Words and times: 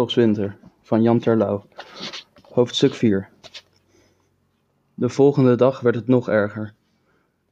oorlogswinter 0.00 0.56
van 0.82 1.02
Jan 1.02 1.18
Terlouw. 1.18 1.66
Hoofdstuk 2.42 2.94
4 2.94 3.28
De 4.94 5.08
volgende 5.08 5.56
dag 5.56 5.80
werd 5.80 5.94
het 5.94 6.06
nog 6.06 6.28
erger. 6.28 6.74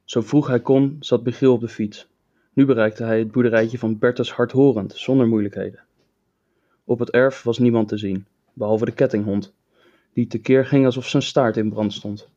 Zo 0.03 0.21
vroeg 0.21 0.47
hij 0.47 0.59
kon, 0.59 0.97
zat 0.99 1.23
Michiel 1.23 1.53
op 1.53 1.59
de 1.59 1.67
fiets. 1.67 2.07
Nu 2.53 2.65
bereikte 2.65 3.03
hij 3.03 3.19
het 3.19 3.31
boerderijtje 3.31 3.77
van 3.77 3.97
Bertus 3.97 4.31
hardhorend, 4.31 4.93
zonder 4.95 5.27
moeilijkheden. 5.27 5.83
Op 6.83 6.99
het 6.99 7.09
erf 7.09 7.43
was 7.43 7.57
niemand 7.57 7.87
te 7.87 7.97
zien, 7.97 8.25
behalve 8.53 8.85
de 8.85 8.91
kettinghond, 8.91 9.53
die 10.13 10.27
tekeer 10.27 10.65
ging 10.65 10.85
alsof 10.85 11.07
zijn 11.07 11.23
staart 11.23 11.57
in 11.57 11.69
brand 11.69 11.93
stond. 11.93 12.29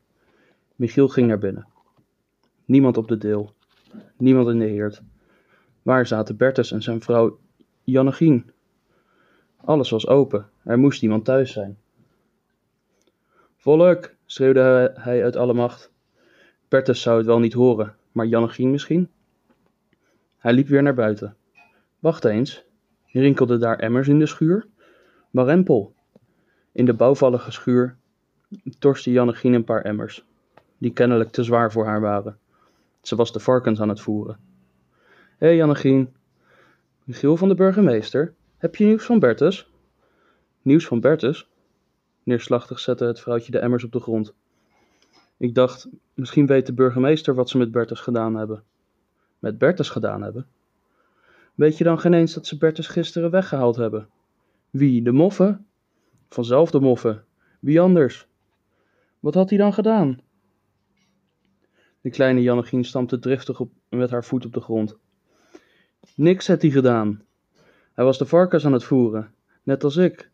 Michiel 0.75 1.07
ging 1.07 1.27
naar 1.27 1.39
binnen. 1.39 1.67
Niemand 2.65 2.97
op 2.97 3.07
de 3.07 3.17
deel, 3.17 3.53
niemand 4.17 4.47
in 4.47 4.59
de 4.59 4.65
heerd. 4.65 5.01
Waar 5.81 6.07
zaten 6.07 6.37
Bertus 6.37 6.71
en 6.71 6.81
zijn 6.81 7.01
vrouw 7.01 7.39
Jannegien? 7.83 8.51
Alles 9.65 9.89
was 9.89 10.07
open, 10.07 10.49
er 10.63 10.79
moest 10.79 11.01
iemand 11.01 11.25
thuis 11.25 11.51
zijn. 11.51 11.77
Volk, 13.57 14.13
schreeuwde 14.25 14.93
hij 14.95 15.23
uit 15.23 15.35
alle 15.35 15.53
macht. 15.53 15.91
Bertus 16.67 17.01
zou 17.01 17.17
het 17.17 17.25
wel 17.25 17.39
niet 17.39 17.53
horen, 17.53 17.95
maar 18.11 18.25
Jannegien 18.25 18.71
misschien? 18.71 19.09
Hij 20.37 20.53
liep 20.53 20.67
weer 20.67 20.83
naar 20.83 20.93
buiten. 20.93 21.35
Wacht 21.99 22.25
eens, 22.25 22.63
rinkelden 23.05 23.59
daar 23.59 23.79
emmers 23.79 24.07
in 24.07 24.19
de 24.19 24.25
schuur? 24.25 24.67
Warempel. 25.31 25.93
In 26.71 26.85
de 26.85 26.93
bouwvallige 26.93 27.51
schuur 27.51 27.97
torste 28.79 29.11
Jannegien 29.11 29.53
een 29.53 29.63
paar 29.63 29.81
emmers, 29.81 30.25
die 30.77 30.93
kennelijk 30.93 31.29
te 31.29 31.43
zwaar 31.43 31.71
voor 31.71 31.85
haar 31.85 32.01
waren. 32.01 32.37
Ze 33.01 33.15
was 33.15 33.31
de 33.31 33.39
varkens 33.39 33.81
aan 33.81 33.89
het 33.89 34.01
voeren. 34.01 34.37
Hé 35.37 35.47
hey 35.47 35.55
Jannegien, 35.55 36.15
Michiel 37.03 37.37
van 37.37 37.47
de 37.47 37.55
burgemeester, 37.55 38.33
heb 38.63 38.75
je 38.75 38.85
nieuws 38.85 39.05
van 39.05 39.19
Bertus? 39.19 39.69
Nieuws 40.61 40.85
van 40.85 40.99
Bertus? 40.99 41.49
Neerslachtig 42.23 42.79
zette 42.79 43.05
het 43.05 43.19
vrouwtje 43.19 43.51
de 43.51 43.59
emmers 43.59 43.83
op 43.83 43.91
de 43.91 43.99
grond. 43.99 44.33
Ik 45.37 45.55
dacht, 45.55 45.87
misschien 46.13 46.45
weet 46.45 46.65
de 46.65 46.73
burgemeester 46.73 47.35
wat 47.35 47.49
ze 47.49 47.57
met 47.57 47.71
Bertus 47.71 47.99
gedaan 47.99 48.35
hebben. 48.35 48.63
Met 49.39 49.57
Bertus 49.57 49.89
gedaan 49.89 50.21
hebben? 50.21 50.47
Weet 51.55 51.77
je 51.77 51.83
dan 51.83 51.99
geen 51.99 52.13
eens 52.13 52.33
dat 52.33 52.47
ze 52.47 52.57
Bertus 52.57 52.87
gisteren 52.87 53.31
weggehaald 53.31 53.75
hebben? 53.75 54.09
Wie, 54.69 55.01
de 55.01 55.11
moffen? 55.11 55.65
Vanzelf 56.29 56.71
de 56.71 56.79
moffen. 56.79 57.23
Wie 57.59 57.81
anders? 57.81 58.27
Wat 59.19 59.33
had 59.33 59.49
hij 59.49 59.57
dan 59.57 59.73
gedaan? 59.73 60.21
De 62.01 62.09
kleine 62.09 62.41
Jannegien 62.41 62.83
stampte 62.83 63.19
driftig 63.19 63.59
op, 63.59 63.71
met 63.89 64.09
haar 64.09 64.25
voet 64.25 64.45
op 64.45 64.53
de 64.53 64.61
grond. 64.61 64.97
Niks 66.15 66.47
had 66.47 66.61
hij 66.61 66.71
gedaan. 66.71 67.23
Hij 67.93 68.05
was 68.05 68.17
de 68.17 68.25
varkens 68.25 68.65
aan 68.65 68.73
het 68.73 68.83
voeren, 68.83 69.33
net 69.63 69.83
als 69.83 69.97
ik. 69.97 70.29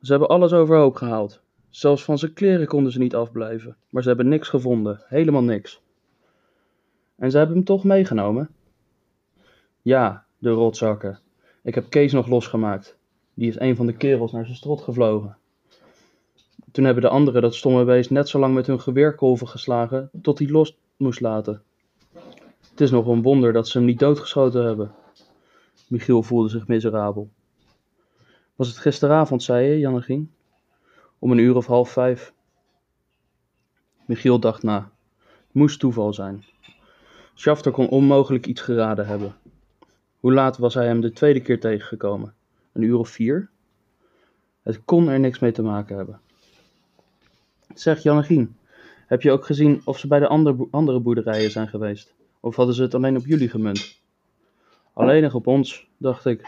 Ze 0.00 0.10
hebben 0.10 0.28
alles 0.28 0.52
overhoop 0.52 0.94
gehaald. 0.94 1.40
Zelfs 1.70 2.04
van 2.04 2.18
zijn 2.18 2.32
kleren 2.32 2.66
konden 2.66 2.92
ze 2.92 2.98
niet 2.98 3.14
afblijven, 3.14 3.76
maar 3.90 4.02
ze 4.02 4.08
hebben 4.08 4.28
niks 4.28 4.48
gevonden, 4.48 5.02
helemaal 5.04 5.42
niks. 5.42 5.80
En 7.16 7.30
ze 7.30 7.36
hebben 7.36 7.56
hem 7.56 7.64
toch 7.64 7.84
meegenomen? 7.84 8.50
Ja, 9.82 10.24
de 10.38 10.50
rotzakken. 10.50 11.18
Ik 11.62 11.74
heb 11.74 11.90
Kees 11.90 12.12
nog 12.12 12.26
losgemaakt. 12.26 12.96
Die 13.34 13.48
is 13.48 13.60
een 13.60 13.76
van 13.76 13.86
de 13.86 13.96
kerels 13.96 14.32
naar 14.32 14.44
zijn 14.44 14.56
strot 14.56 14.80
gevlogen. 14.80 15.36
Toen 16.72 16.84
hebben 16.84 17.02
de 17.02 17.08
anderen 17.08 17.42
dat 17.42 17.54
stomme 17.54 17.84
beest 17.84 18.10
net 18.10 18.28
zo 18.28 18.38
lang 18.38 18.54
met 18.54 18.66
hun 18.66 18.80
geweerkolven 18.80 19.48
geslagen 19.48 20.10
tot 20.22 20.38
hij 20.38 20.48
los 20.48 20.76
moest 20.96 21.20
laten. 21.20 21.62
Het 22.70 22.80
is 22.80 22.90
nog 22.90 23.06
een 23.06 23.22
wonder 23.22 23.52
dat 23.52 23.68
ze 23.68 23.78
hem 23.78 23.86
niet 23.86 23.98
doodgeschoten 23.98 24.64
hebben. 24.64 24.94
Michiel 25.92 26.22
voelde 26.22 26.48
zich 26.48 26.66
miserabel. 26.66 27.30
Was 28.56 28.68
het 28.68 28.76
gisteravond, 28.76 29.42
zei 29.42 29.66
je, 29.66 29.78
Jannegien? 29.78 30.32
Om 31.18 31.30
een 31.30 31.38
uur 31.38 31.56
of 31.56 31.66
half 31.66 31.90
vijf. 31.90 32.32
Michiel 34.06 34.38
dacht 34.38 34.62
na. 34.62 34.90
Het 35.24 35.52
moest 35.52 35.80
toeval 35.80 36.12
zijn. 36.12 36.44
Schafter 37.34 37.72
kon 37.72 37.88
onmogelijk 37.88 38.46
iets 38.46 38.60
geraden 38.60 39.06
hebben. 39.06 39.34
Hoe 40.20 40.32
laat 40.32 40.58
was 40.58 40.74
hij 40.74 40.86
hem 40.86 41.00
de 41.00 41.12
tweede 41.12 41.40
keer 41.40 41.60
tegengekomen? 41.60 42.34
Een 42.72 42.82
uur 42.82 42.98
of 42.98 43.08
vier? 43.08 43.50
Het 44.62 44.84
kon 44.84 45.08
er 45.08 45.20
niks 45.20 45.38
mee 45.38 45.52
te 45.52 45.62
maken 45.62 45.96
hebben. 45.96 46.20
Zeg, 47.74 48.02
Jannegien, 48.02 48.56
heb 49.06 49.22
je 49.22 49.30
ook 49.30 49.46
gezien 49.46 49.80
of 49.84 49.98
ze 49.98 50.06
bij 50.06 50.18
de 50.18 50.28
andere 50.70 51.00
boerderijen 51.00 51.50
zijn 51.50 51.68
geweest? 51.68 52.14
Of 52.40 52.56
hadden 52.56 52.74
ze 52.74 52.82
het 52.82 52.94
alleen 52.94 53.16
op 53.16 53.26
jullie 53.26 53.48
gemunt? 53.48 54.01
Alleen 54.92 55.22
nog 55.22 55.34
op 55.34 55.46
ons, 55.46 55.88
dacht 55.96 56.26
ik. 56.26 56.46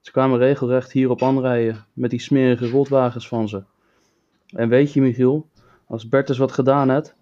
Ze 0.00 0.10
kwamen 0.10 0.38
regelrecht 0.38 0.92
hierop 0.92 1.22
aanrijden, 1.22 1.86
met 1.92 2.10
die 2.10 2.20
smerige 2.20 2.70
rotwagens 2.70 3.28
van 3.28 3.48
ze. 3.48 3.62
En 4.46 4.68
weet 4.68 4.92
je, 4.92 5.00
Michiel, 5.00 5.48
als 5.86 6.08
Bertus 6.08 6.38
wat 6.38 6.52
gedaan 6.52 6.90
heeft, 6.90 7.14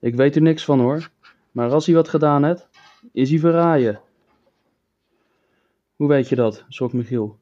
ik 0.00 0.14
weet 0.14 0.36
er 0.36 0.42
niks 0.42 0.64
van 0.64 0.80
hoor, 0.80 1.10
maar 1.50 1.70
als 1.70 1.86
hij 1.86 1.94
wat 1.94 2.08
gedaan 2.08 2.44
heeft, 2.44 2.68
is 3.12 3.30
hij 3.30 3.38
verraaien. 3.38 4.00
Hoe 5.96 6.08
weet 6.08 6.28
je 6.28 6.36
dat? 6.36 6.64
schrok 6.68 6.92
Michiel. 6.92 7.38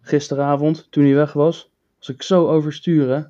Gisteravond, 0.00 0.86
toen 0.90 1.04
hij 1.04 1.14
weg 1.14 1.32
was, 1.32 1.70
was 1.98 2.08
ik 2.08 2.22
zo 2.22 2.48
overstuur, 2.48 3.08
hè? 3.08 3.22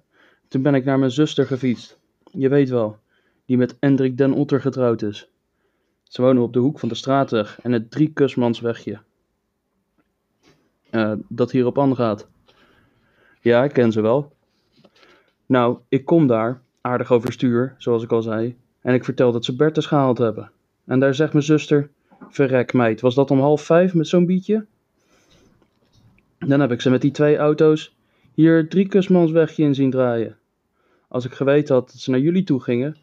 Toen 0.49 0.63
ben 0.63 0.75
ik 0.75 0.85
naar 0.85 0.99
mijn 0.99 1.11
zuster 1.11 1.47
gefietst. 1.47 1.99
Je 2.33 2.49
weet 2.49 2.69
wel, 2.69 2.99
die 3.45 3.57
met 3.57 3.77
Hendrik 3.81 4.17
den 4.17 4.33
Otter 4.33 4.61
getrouwd 4.61 5.03
is. 5.03 5.31
Ze 6.09 6.23
wonen 6.23 6.43
op 6.43 6.53
de 6.53 6.59
hoek 6.59 6.79
van 6.79 6.89
de 6.89 6.95
straatweg 6.95 7.61
en 7.63 7.73
het 7.73 7.91
driekusmanswegje. 7.91 8.99
Uh, 10.91 11.13
dat 11.29 11.51
hierop 11.51 11.79
aangaat. 11.79 12.29
Ja, 13.41 13.65
ik 13.65 13.73
ken 13.73 13.93
ze 13.93 14.01
wel. 14.01 14.33
Nou, 15.47 15.79
ik 15.89 16.05
kom 16.05 16.27
daar, 16.27 16.63
aardig 16.81 17.13
overstuur, 17.13 17.75
zoals 17.79 18.03
ik 18.03 18.13
al 18.13 18.23
zei, 18.23 18.57
en 18.81 18.95
ik 18.95 19.05
vertel 19.05 19.33
dat 19.33 19.45
ze 19.45 19.57
Bertus 19.57 19.87
gehaald 19.87 20.19
hebben. 20.19 20.51
En 20.85 21.01
daar 21.01 21.15
zegt 21.15 21.33
mijn 21.33 21.45
zuster, 21.45 21.91
verrek 22.29 22.73
meid, 22.73 23.01
was 23.01 23.15
dat 23.15 23.31
om 23.31 23.41
half 23.41 23.63
vijf 23.63 23.95
met 23.95 24.09
zo'n 24.09 24.27
bietje? 24.27 24.67
Dan 26.39 26.61
heb 26.61 26.73
ik 26.73 26.81
ze 26.81 26.91
met 26.91 27.01
die 27.01 27.11
twee 27.11 27.37
auto's 27.37 27.97
hier 28.35 28.57
het 28.57 28.71
driekusmanswegje 28.71 29.63
in 29.63 29.75
zien 29.75 29.91
draaien. 29.91 30.37
Als 31.09 31.25
ik 31.25 31.33
geweten 31.33 31.75
had 31.75 31.87
dat 31.87 32.01
ze 32.01 32.11
naar 32.11 32.21
jullie 32.21 32.45
toe 32.45 32.63
gingen. 32.63 32.97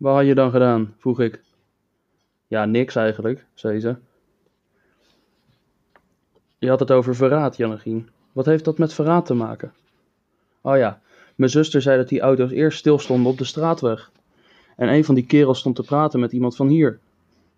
Wat 0.00 0.14
had 0.14 0.26
je 0.26 0.34
dan 0.34 0.50
gedaan? 0.50 0.94
vroeg 0.98 1.20
ik. 1.20 1.42
Ja, 2.46 2.64
niks 2.64 2.94
eigenlijk, 2.94 3.46
zei 3.54 3.80
ze. 3.80 3.96
Je 6.58 6.68
had 6.68 6.80
het 6.80 6.90
over 6.90 7.16
verraad, 7.16 7.56
Jannegien. 7.56 8.08
Wat 8.32 8.46
heeft 8.46 8.64
dat 8.64 8.78
met 8.78 8.92
verraad 8.92 9.26
te 9.26 9.34
maken? 9.34 9.72
Oh 10.60 10.76
ja, 10.76 11.00
mijn 11.34 11.50
zuster 11.50 11.82
zei 11.82 11.96
dat 11.96 12.08
die 12.08 12.20
auto's 12.20 12.50
eerst 12.50 12.78
stilstonden 12.78 13.32
op 13.32 13.38
de 13.38 13.44
straatweg. 13.44 14.10
En 14.76 14.88
een 14.88 15.04
van 15.04 15.14
die 15.14 15.26
kerels 15.26 15.58
stond 15.58 15.76
te 15.76 15.82
praten 15.82 16.20
met 16.20 16.32
iemand 16.32 16.56
van 16.56 16.68
hier. 16.68 16.98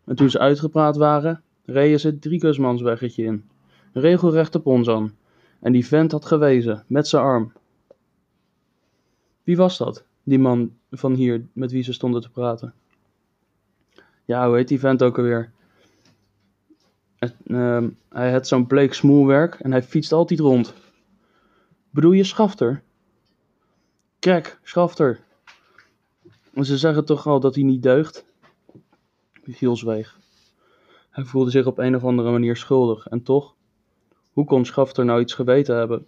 En 0.04 0.16
toen 0.16 0.31
ze 0.31 0.38
uitgepraat 0.38 0.97
waren, 0.97 1.42
reden 1.64 2.00
ze 2.00 2.06
het 2.06 2.22
driekusmansweggetje 2.22 3.25
in. 3.25 3.48
Regelrecht 3.92 4.54
op 4.54 4.66
ons 4.66 4.88
aan. 4.88 5.16
En 5.60 5.72
die 5.72 5.86
vent 5.86 6.12
had 6.12 6.25
gewezen, 6.25 6.84
met 6.86 7.08
zijn 7.08 7.22
arm. 7.22 7.52
Wie 9.42 9.56
was 9.56 9.78
dat, 9.78 10.04
die 10.22 10.38
man 10.38 10.77
van 10.91 11.15
hier 11.15 11.47
met 11.53 11.71
wie 11.71 11.83
ze 11.83 11.93
stonden 11.93 12.21
te 12.21 12.31
praten? 12.31 12.75
Ja, 14.25 14.47
hoe 14.47 14.56
heet 14.56 14.69
die 14.69 14.81
vent 14.81 15.03
ook 15.03 15.19
alweer? 15.19 15.53
Uh, 17.47 17.87
hij 18.09 18.32
had 18.32 18.49
zo'n 18.49 18.66
bleek 18.66 18.94
smoelwerk 18.94 19.55
en 19.55 19.71
hij 19.71 19.82
fietst 19.82 20.12
altijd 20.12 20.41
rond. 20.41 20.75
Bedoel 21.91 22.12
je 22.12 22.25
Schafter? 22.25 22.82
Kijk, 24.19 24.58
Schafter. 24.62 25.20
Ze 26.61 26.79
zeggen 26.79 27.05
toch 27.05 27.26
al 27.26 27.41
dat 27.41 27.55
hij 27.55 27.64
niet 27.64 27.82
deugt? 27.82 28.25
Michiel 29.44 29.76
zweeg. 29.76 30.19
Hij 31.11 31.25
voelde 31.25 31.50
zich 31.50 31.67
op 31.67 31.79
een 31.79 31.96
of 31.96 32.05
andere 32.05 32.31
manier 32.31 32.56
schuldig 32.56 33.06
en 33.06 33.23
toch, 33.23 33.55
hoe 34.32 34.44
kon 34.44 34.64
Schafter 34.64 35.05
nou 35.05 35.20
iets 35.20 35.35
geweten 35.35 35.76
hebben? 35.76 36.06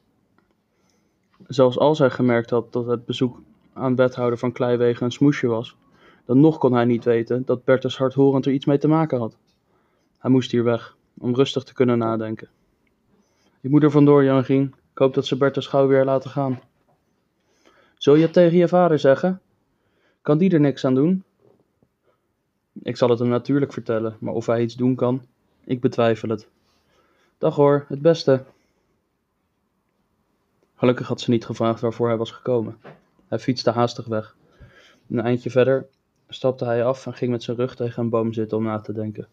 Zelfs 1.46 1.78
als 1.78 1.98
hij 1.98 2.10
gemerkt 2.10 2.50
had 2.50 2.72
dat 2.72 2.86
het 2.86 3.04
bezoek 3.04 3.42
aan 3.74 3.96
wethouder 3.96 4.38
van 4.38 4.52
Kleiwegen 4.52 5.04
een 5.04 5.12
smoesje 5.12 5.46
was, 5.46 5.76
dan 6.24 6.40
nog 6.40 6.58
kon 6.58 6.72
hij 6.72 6.84
niet 6.84 7.04
weten 7.04 7.44
dat 7.44 7.64
Bertus 7.64 7.98
hardhorend 7.98 8.46
er 8.46 8.52
iets 8.52 8.64
mee 8.64 8.78
te 8.78 8.88
maken 8.88 9.18
had. 9.18 9.36
Hij 10.18 10.30
moest 10.30 10.50
hier 10.50 10.64
weg, 10.64 10.96
om 11.18 11.34
rustig 11.34 11.62
te 11.62 11.74
kunnen 11.74 11.98
nadenken. 11.98 12.48
Ik 13.60 13.70
moet 13.70 13.82
er 13.82 13.90
vandoor, 13.90 14.24
Jangien. 14.24 14.74
Ik 14.92 14.98
hoop 14.98 15.14
dat 15.14 15.26
ze 15.26 15.36
Bertus 15.36 15.66
gauw 15.66 15.86
weer 15.86 16.04
laten 16.04 16.30
gaan. 16.30 16.60
Zul 17.98 18.14
je 18.14 18.22
het 18.22 18.32
tegen 18.32 18.58
je 18.58 18.68
vader 18.68 18.98
zeggen? 18.98 19.40
Kan 20.22 20.38
die 20.38 20.50
er 20.50 20.60
niks 20.60 20.84
aan 20.84 20.94
doen? 20.94 21.24
Ik 22.82 22.96
zal 22.96 23.08
het 23.08 23.18
hem 23.18 23.28
natuurlijk 23.28 23.72
vertellen, 23.72 24.16
maar 24.20 24.34
of 24.34 24.46
hij 24.46 24.62
iets 24.62 24.74
doen 24.74 24.94
kan, 24.94 25.22
ik 25.64 25.80
betwijfel 25.80 26.28
het. 26.28 26.48
Dag 27.38 27.54
hoor, 27.54 27.84
het 27.88 28.02
beste. 28.02 28.44
Gelukkig 30.74 31.08
had 31.08 31.20
ze 31.20 31.30
niet 31.30 31.44
gevraagd 31.44 31.80
waarvoor 31.80 32.08
hij 32.08 32.16
was 32.16 32.30
gekomen. 32.30 32.76
Hij 33.28 33.38
fietste 33.38 33.70
haastig 33.70 34.06
weg. 34.06 34.36
Een 35.08 35.20
eindje 35.20 35.50
verder 35.50 35.86
stapte 36.28 36.64
hij 36.64 36.84
af 36.84 37.06
en 37.06 37.14
ging 37.14 37.30
met 37.30 37.42
zijn 37.42 37.56
rug 37.56 37.76
tegen 37.76 38.02
een 38.02 38.08
boom 38.08 38.32
zitten 38.32 38.56
om 38.56 38.64
na 38.64 38.80
te 38.80 38.92
denken. 38.92 39.28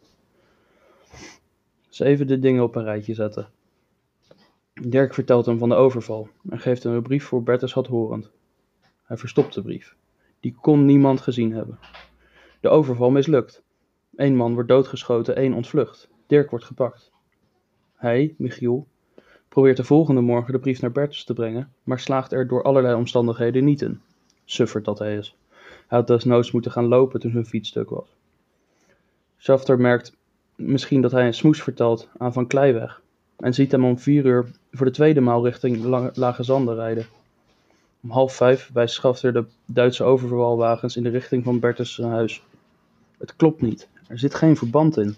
Ze 1.90 2.06
even 2.06 2.28
de 2.28 2.40
dingen 2.40 2.64
op 2.64 2.76
een 2.76 2.84
rijtje 2.84 3.14
zetten. 3.14 3.50
Dirk 4.74 5.14
vertelt 5.14 5.46
hem 5.46 5.58
van 5.58 5.70
de 5.70 5.76
overval 5.76 6.30
en 6.50 6.60
geeft 6.60 6.84
hem 6.84 6.94
een 6.94 7.02
brief 7.02 7.26
voor 7.26 7.44
Bertus 7.44 7.74
Hadhorend. 7.74 8.32
Hij 9.04 9.18
verstopt 9.18 9.54
de 9.54 9.62
brief. 9.62 9.96
Die 10.40 10.56
kon 10.62 10.86
niemand 10.86 11.22
gezien 11.22 11.54
hebben. 11.54 11.80
De 12.60 12.70
overval 12.70 13.10
mislukt. 13.10 13.64
Eén 14.16 14.36
man 14.36 14.54
wordt 14.54 14.70
doodgeschoten, 14.70 15.36
één 15.36 15.54
ontvlucht. 15.54 16.10
Dirk 16.28 16.50
wordt 16.50 16.66
gepakt. 16.66 17.12
Hij, 17.94 18.36
Michiel, 18.38 18.88
probeert 19.52 19.78
de 19.78 19.84
volgende 19.84 20.22
morgen 20.22 20.54
de 20.54 20.60
brief 20.60 20.82
naar 20.82 20.92
Bertus 20.92 21.24
te 21.24 21.34
brengen, 21.34 21.74
maar 21.84 22.00
slaagt 22.00 22.32
er 22.32 22.48
door 22.48 22.64
allerlei 22.64 22.96
omstandigheden 22.96 23.64
niet 23.64 23.82
in. 23.82 24.02
Suffert 24.46 24.86
dat 24.86 25.00
hij 25.00 25.18
is. 25.18 25.36
Hij 25.60 25.98
had 25.98 26.08
desnoods 26.08 26.52
moeten 26.52 26.72
gaan 26.72 26.88
lopen 26.88 27.20
toen 27.20 27.32
zijn 27.32 27.46
fiets 27.46 27.70
stuk 27.70 27.90
was. 27.90 28.16
Schafter 29.38 29.80
merkt 29.80 30.16
misschien 30.56 31.02
dat 31.02 31.12
hij 31.12 31.26
een 31.26 31.34
smoes 31.34 31.64
vertelt 31.64 32.10
aan 32.18 32.34
Van 32.34 32.48
Kleiweg 32.48 33.02
en 33.38 33.54
ziet 33.54 33.72
hem 33.72 33.86
om 33.86 34.00
vier 34.00 34.26
uur 34.26 34.52
voor 34.72 34.86
de 34.86 34.92
tweede 34.92 35.22
maal 35.22 35.46
richting 35.46 35.84
Lage 36.14 36.44
Zanden 36.44 36.76
rijden. 36.76 37.06
Om 38.04 38.10
half 38.10 38.36
vijf 38.36 38.70
wijst 38.74 38.94
Schafter 38.96 39.34
de 39.34 39.46
Duitse 39.66 40.04
overvalwagens 40.04 40.96
in 40.96 41.04
de 41.04 41.10
richting 41.10 41.44
van 41.44 41.60
Bertus' 41.60 41.98
huis. 41.98 42.44
Het 43.18 43.36
klopt 43.36 43.62
niet. 43.62 43.88
Er 44.08 44.20
zit 44.20 44.36
geen 44.36 44.58
verband 44.58 44.98
in. 44.98 45.16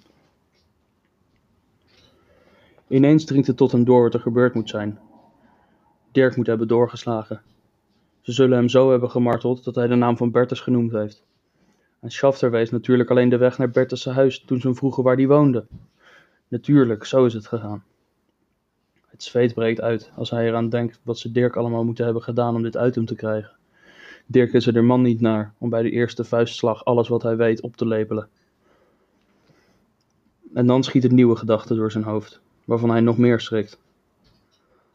Ineens 2.87 3.25
dringt 3.25 3.47
het 3.47 3.57
tot 3.57 3.71
hem 3.71 3.83
door 3.83 4.03
wat 4.03 4.13
er 4.13 4.19
gebeurd 4.19 4.53
moet 4.53 4.69
zijn. 4.69 4.99
Dirk 6.11 6.35
moet 6.35 6.47
hebben 6.47 6.67
doorgeslagen. 6.67 7.41
Ze 8.21 8.31
zullen 8.31 8.57
hem 8.57 8.69
zo 8.69 8.89
hebben 8.89 9.09
gemarteld 9.09 9.63
dat 9.63 9.75
hij 9.75 9.87
de 9.87 9.95
naam 9.95 10.17
van 10.17 10.31
Bertus 10.31 10.59
genoemd 10.59 10.91
heeft. 10.91 11.23
En 11.99 12.11
Schafter 12.11 12.51
wees 12.51 12.69
natuurlijk 12.69 13.09
alleen 13.09 13.29
de 13.29 13.37
weg 13.37 13.57
naar 13.57 13.69
Bertus' 13.69 14.05
huis 14.05 14.43
toen 14.45 14.59
ze 14.59 14.67
hem 14.67 14.75
vroegen 14.75 15.03
waar 15.03 15.15
hij 15.15 15.27
woonde. 15.27 15.65
Natuurlijk, 16.47 17.05
zo 17.05 17.25
is 17.25 17.33
het 17.33 17.47
gegaan. 17.47 17.83
Het 19.07 19.23
zweet 19.23 19.53
breekt 19.53 19.81
uit 19.81 20.11
als 20.15 20.29
hij 20.29 20.47
eraan 20.47 20.69
denkt 20.69 20.99
wat 21.03 21.19
ze 21.19 21.31
Dirk 21.31 21.55
allemaal 21.55 21.83
moeten 21.83 22.05
hebben 22.05 22.23
gedaan 22.23 22.55
om 22.55 22.63
dit 22.63 22.77
uit 22.77 22.95
hem 22.95 23.05
te 23.05 23.15
krijgen. 23.15 23.51
Dirk 24.25 24.53
is 24.53 24.67
er 24.67 24.73
de 24.73 24.81
man 24.81 25.01
niet 25.01 25.21
naar 25.21 25.53
om 25.57 25.69
bij 25.69 25.81
de 25.81 25.91
eerste 25.91 26.23
vuistslag 26.23 26.85
alles 26.85 27.07
wat 27.07 27.23
hij 27.23 27.35
weet 27.35 27.61
op 27.61 27.75
te 27.75 27.87
lepelen. 27.87 28.29
En 30.53 30.65
dan 30.65 30.83
schiet 30.83 31.03
een 31.03 31.15
nieuwe 31.15 31.35
gedachte 31.35 31.75
door 31.75 31.91
zijn 31.91 32.03
hoofd, 32.03 32.41
waarvan 32.65 32.89
hij 32.89 33.01
nog 33.01 33.17
meer 33.17 33.39
schrikt. 33.39 33.79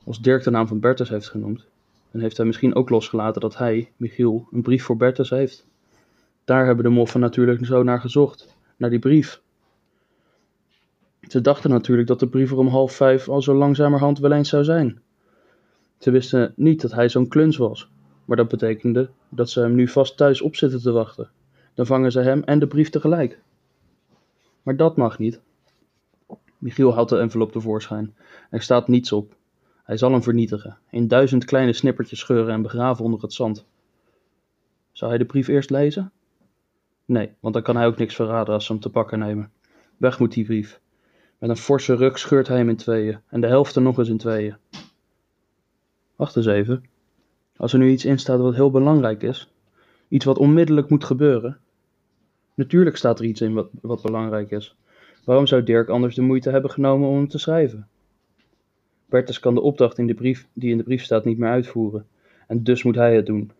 Als 0.04 0.20
Dirk 0.20 0.42
de 0.42 0.50
naam 0.50 0.66
van 0.66 0.80
Bertus 0.80 1.08
heeft 1.08 1.28
genoemd, 1.28 1.66
dan 2.10 2.20
heeft 2.20 2.36
hij 2.36 2.46
misschien 2.46 2.74
ook 2.74 2.90
losgelaten 2.90 3.40
dat 3.40 3.56
hij, 3.56 3.90
Michiel, 3.96 4.48
een 4.52 4.62
brief 4.62 4.84
voor 4.84 4.96
Bertus 4.96 5.30
heeft. 5.30 5.66
Daar 6.44 6.66
hebben 6.66 6.84
de 6.84 6.90
moffen 6.90 7.20
natuurlijk 7.20 7.66
zo 7.66 7.82
naar 7.82 8.00
gezocht, 8.00 8.56
naar 8.76 8.90
die 8.90 8.98
brief. 8.98 9.40
Ze 11.20 11.40
dachten 11.40 11.70
natuurlijk 11.70 12.08
dat 12.08 12.20
de 12.20 12.28
brief 12.28 12.50
er 12.50 12.56
om 12.58 12.68
half 12.68 12.92
vijf 12.92 13.28
al 13.28 13.42
zo 13.42 13.54
langzamerhand 13.54 14.18
wel 14.18 14.32
eens 14.32 14.48
zou 14.48 14.64
zijn. 14.64 15.00
Ze 15.98 16.10
wisten 16.10 16.52
niet 16.56 16.80
dat 16.80 16.92
hij 16.92 17.08
zo'n 17.08 17.28
kluns 17.28 17.56
was, 17.56 17.90
maar 18.24 18.36
dat 18.36 18.48
betekende 18.48 19.08
dat 19.28 19.50
ze 19.50 19.60
hem 19.60 19.74
nu 19.74 19.88
vast 19.88 20.16
thuis 20.16 20.40
op 20.40 20.56
zitten 20.56 20.80
te 20.80 20.92
wachten. 20.92 21.30
Dan 21.74 21.86
vangen 21.86 22.12
ze 22.12 22.20
hem 22.20 22.42
en 22.42 22.58
de 22.58 22.66
brief 22.66 22.90
tegelijk. 22.90 23.38
Maar 24.62 24.76
dat 24.76 24.96
mag 24.96 25.18
niet. 25.18 25.40
Michiel 26.58 26.94
haalt 26.94 27.08
de 27.08 27.18
envelop 27.18 27.52
tevoorschijn. 27.52 28.14
Er 28.50 28.62
staat 28.62 28.88
niets 28.88 29.12
op. 29.12 29.36
Hij 29.84 29.96
zal 29.96 30.12
hem 30.12 30.22
vernietigen, 30.22 30.78
in 30.90 31.08
duizend 31.08 31.44
kleine 31.44 31.72
snippertjes 31.72 32.18
scheuren 32.18 32.52
en 32.52 32.62
begraven 32.62 33.04
onder 33.04 33.20
het 33.20 33.32
zand. 33.32 33.64
Zou 34.92 35.10
hij 35.10 35.18
de 35.18 35.24
brief 35.24 35.48
eerst 35.48 35.70
lezen? 35.70 36.12
Nee, 37.04 37.30
want 37.40 37.54
dan 37.54 37.62
kan 37.62 37.76
hij 37.76 37.86
ook 37.86 37.96
niks 37.96 38.14
verraden 38.14 38.54
als 38.54 38.66
ze 38.66 38.72
hem 38.72 38.80
te 38.80 38.90
pakken 38.90 39.18
nemen. 39.18 39.50
Weg 39.96 40.18
moet 40.18 40.32
die 40.32 40.44
brief. 40.44 40.80
Met 41.38 41.50
een 41.50 41.56
forse 41.56 41.94
ruk 41.94 42.16
scheurt 42.16 42.48
hij 42.48 42.56
hem 42.56 42.68
in 42.68 42.76
tweeën 42.76 43.18
en 43.28 43.40
de 43.40 43.46
helft 43.46 43.76
er 43.76 43.82
nog 43.82 43.98
eens 43.98 44.08
in 44.08 44.18
tweeën. 44.18 44.56
Wacht 46.16 46.36
eens 46.36 46.46
even. 46.46 46.84
Als 47.56 47.72
er 47.72 47.78
nu 47.78 47.90
iets 47.90 48.04
in 48.04 48.18
staat 48.18 48.40
wat 48.40 48.54
heel 48.54 48.70
belangrijk 48.70 49.22
is, 49.22 49.52
iets 50.08 50.24
wat 50.24 50.38
onmiddellijk 50.38 50.90
moet 50.90 51.04
gebeuren. 51.04 51.58
Natuurlijk 52.54 52.96
staat 52.96 53.18
er 53.18 53.24
iets 53.24 53.40
in 53.40 53.54
wat, 53.54 53.68
wat 53.80 54.02
belangrijk 54.02 54.50
is. 54.50 54.76
Waarom 55.28 55.46
zou 55.46 55.62
Dirk 55.62 55.88
anders 55.88 56.14
de 56.14 56.22
moeite 56.22 56.50
hebben 56.50 56.70
genomen 56.70 57.08
om 57.08 57.16
hem 57.16 57.28
te 57.28 57.38
schrijven? 57.38 57.88
Bertus 59.06 59.40
kan 59.40 59.54
de 59.54 59.60
opdracht 59.60 59.98
in 59.98 60.06
de 60.06 60.14
brief, 60.14 60.48
die 60.52 60.70
in 60.70 60.76
de 60.76 60.82
brief 60.82 61.02
staat 61.02 61.24
niet 61.24 61.38
meer 61.38 61.48
uitvoeren. 61.48 62.06
En 62.46 62.62
dus 62.62 62.82
moet 62.82 62.94
hij 62.94 63.16
het 63.16 63.26
doen. 63.26 63.50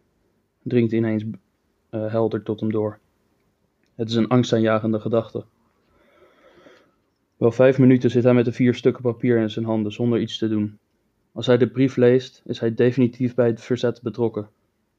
Dringt 0.62 0.92
ineens 0.92 1.24
uh, 1.24 1.30
helder 2.10 2.42
tot 2.42 2.60
hem 2.60 2.72
door. 2.72 2.98
Het 3.94 4.08
is 4.08 4.14
een 4.14 4.28
angstaanjagende 4.28 5.00
gedachte. 5.00 5.44
Wel 7.36 7.52
vijf 7.52 7.78
minuten 7.78 8.10
zit 8.10 8.24
hij 8.24 8.34
met 8.34 8.44
de 8.44 8.52
vier 8.52 8.74
stukken 8.74 9.02
papier 9.02 9.38
in 9.38 9.50
zijn 9.50 9.64
handen 9.64 9.92
zonder 9.92 10.20
iets 10.20 10.38
te 10.38 10.48
doen. 10.48 10.78
Als 11.32 11.46
hij 11.46 11.58
de 11.58 11.68
brief 11.68 11.96
leest, 11.96 12.42
is 12.44 12.60
hij 12.60 12.74
definitief 12.74 13.34
bij 13.34 13.46
het 13.46 13.60
verzet 13.60 14.02
betrokken. 14.02 14.48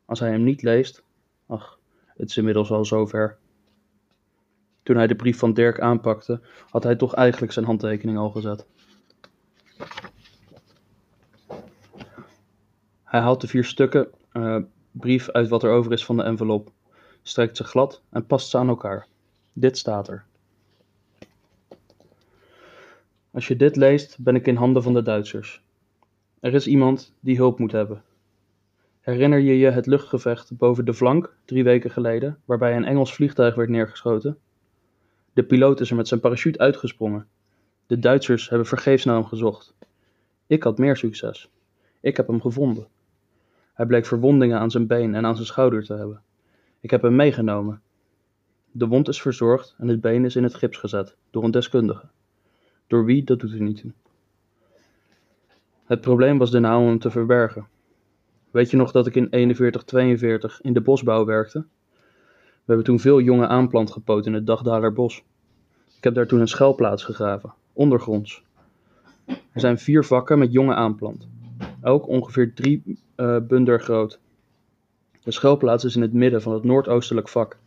Als 0.05 0.19
hij 0.19 0.29
hem 0.29 0.43
niet 0.43 0.61
leest, 0.61 1.03
ach, 1.45 1.79
het 2.05 2.29
is 2.29 2.37
inmiddels 2.37 2.71
al 2.71 2.85
zover. 2.85 3.37
Toen 4.89 4.97
hij 4.97 5.07
de 5.07 5.15
brief 5.15 5.37
van 5.37 5.53
Dirk 5.53 5.79
aanpakte, 5.79 6.41
had 6.69 6.83
hij 6.83 6.95
toch 6.95 7.13
eigenlijk 7.13 7.51
zijn 7.51 7.65
handtekening 7.65 8.17
al 8.17 8.29
gezet. 8.29 8.67
Hij 13.03 13.19
haalt 13.19 13.41
de 13.41 13.47
vier 13.47 13.63
stukken 13.63 14.07
uh, 14.33 14.57
brief 14.91 15.29
uit 15.29 15.47
wat 15.47 15.63
er 15.63 15.71
over 15.71 15.91
is 15.91 16.05
van 16.05 16.17
de 16.17 16.23
envelop, 16.23 16.71
strekt 17.21 17.57
ze 17.57 17.63
glad 17.63 18.01
en 18.09 18.25
past 18.25 18.49
ze 18.49 18.57
aan 18.57 18.67
elkaar. 18.67 19.07
Dit 19.53 19.77
staat 19.77 20.07
er. 20.07 20.25
Als 23.31 23.47
je 23.47 23.55
dit 23.55 23.75
leest, 23.75 24.19
ben 24.19 24.35
ik 24.35 24.47
in 24.47 24.55
handen 24.55 24.83
van 24.83 24.93
de 24.93 25.01
Duitsers. 25.01 25.63
Er 26.39 26.53
is 26.53 26.67
iemand 26.67 27.13
die 27.19 27.37
hulp 27.37 27.59
moet 27.59 27.71
hebben. 27.71 28.03
Herinner 29.01 29.39
je 29.39 29.57
je 29.57 29.69
het 29.69 29.85
luchtgevecht 29.85 30.57
boven 30.57 30.85
de 30.85 30.93
flank 30.93 31.35
drie 31.45 31.63
weken 31.63 31.91
geleden, 31.91 32.41
waarbij 32.45 32.75
een 32.75 32.85
Engels 32.85 33.13
vliegtuig 33.13 33.55
werd 33.55 33.69
neergeschoten? 33.69 34.37
De 35.39 35.45
piloot 35.45 35.79
is 35.79 35.89
er 35.89 35.95
met 35.95 36.07
zijn 36.07 36.19
parachute 36.19 36.59
uitgesprongen. 36.59 37.27
De 37.87 37.99
Duitsers 37.99 38.49
hebben 38.49 38.67
vergeefs 38.67 39.05
naar 39.05 39.15
hem 39.15 39.25
gezocht. 39.25 39.73
Ik 40.47 40.63
had 40.63 40.77
meer 40.77 40.97
succes. 40.97 41.49
Ik 41.99 42.17
heb 42.17 42.27
hem 42.27 42.41
gevonden. 42.41 42.87
Hij 43.73 43.85
bleek 43.85 44.05
verwondingen 44.05 44.59
aan 44.59 44.71
zijn 44.71 44.87
been 44.87 45.15
en 45.15 45.25
aan 45.25 45.35
zijn 45.35 45.47
schouder 45.47 45.83
te 45.83 45.93
hebben. 45.93 46.21
Ik 46.79 46.91
heb 46.91 47.01
hem 47.01 47.15
meegenomen. 47.15 47.81
De 48.71 48.87
wond 48.87 49.07
is 49.07 49.21
verzorgd 49.21 49.75
en 49.77 49.87
het 49.87 50.01
been 50.01 50.25
is 50.25 50.35
in 50.35 50.43
het 50.43 50.55
gips 50.55 50.77
gezet 50.77 51.15
door 51.29 51.43
een 51.43 51.51
deskundige. 51.51 52.07
Door 52.87 53.05
wie, 53.05 53.23
dat 53.23 53.39
doet 53.39 53.53
er 53.53 53.61
niet 53.61 53.81
toe. 53.81 53.91
Het 55.85 56.01
probleem 56.01 56.37
was 56.37 56.51
daarna 56.51 56.79
om 56.79 56.87
hem 56.87 56.99
te 56.99 57.11
verbergen. 57.11 57.67
Weet 58.51 58.69
je 58.71 58.77
nog 58.77 58.91
dat 58.91 59.07
ik 59.07 59.15
in 59.15 59.27
4142 59.29 60.61
in 60.61 60.73
de 60.73 60.81
bosbouw 60.81 61.25
werkte? 61.25 61.59
We 62.39 62.75
hebben 62.75 62.85
toen 62.85 62.99
veel 62.99 63.21
jonge 63.21 63.47
aanplant 63.47 63.91
gepoot 63.91 64.25
in 64.25 64.33
het 64.33 64.47
Dagdaler 64.47 64.93
bos. 64.93 65.23
Ik 65.99 66.05
heb 66.05 66.13
daar 66.13 66.27
toen 66.27 66.39
een 66.39 66.47
schuilplaats 66.47 67.03
gegraven, 67.03 67.53
ondergronds. 67.73 68.43
Er 69.25 69.59
zijn 69.59 69.77
vier 69.77 70.03
vakken 70.03 70.39
met 70.39 70.51
jonge 70.51 70.73
aanplant, 70.73 71.27
elk 71.81 72.07
ongeveer 72.07 72.53
drie 72.53 72.83
uh, 73.15 73.37
bunder 73.47 73.81
groot. 73.81 74.19
De 75.23 75.31
schuilplaats 75.31 75.83
is 75.83 75.95
in 75.95 76.01
het 76.01 76.13
midden 76.13 76.41
van 76.41 76.53
het 76.53 76.63
noordoostelijk 76.63 77.29
vak. 77.29 77.57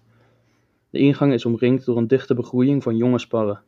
De 0.90 0.98
ingang 0.98 1.32
is 1.32 1.44
omringd 1.44 1.84
door 1.84 1.96
een 1.96 2.06
dichte 2.06 2.34
begroeiing 2.34 2.82
van 2.82 2.96
jonge 2.96 3.18
sparren. 3.18 3.60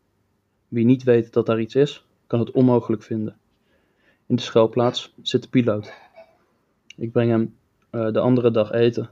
Wie 0.69 0.85
niet 0.85 1.03
weet 1.03 1.33
dat 1.33 1.47
daar 1.47 1.61
iets 1.61 1.75
is, 1.75 2.07
kan 2.27 2.41
het 2.41 2.51
onmogelijk 2.51 3.03
vinden. 3.03 3.37
In 4.27 4.37
de 4.37 4.43
schuilplaats 4.43 5.15
zit 5.23 5.43
de 5.43 5.49
piloot. 5.49 5.93
Ik 6.97 7.13
breng 7.13 7.31
hem 7.31 7.55
uh, 7.91 8.13
de 8.13 8.21
andere 8.21 8.51
dag 8.51 8.73
eten. 8.73 9.09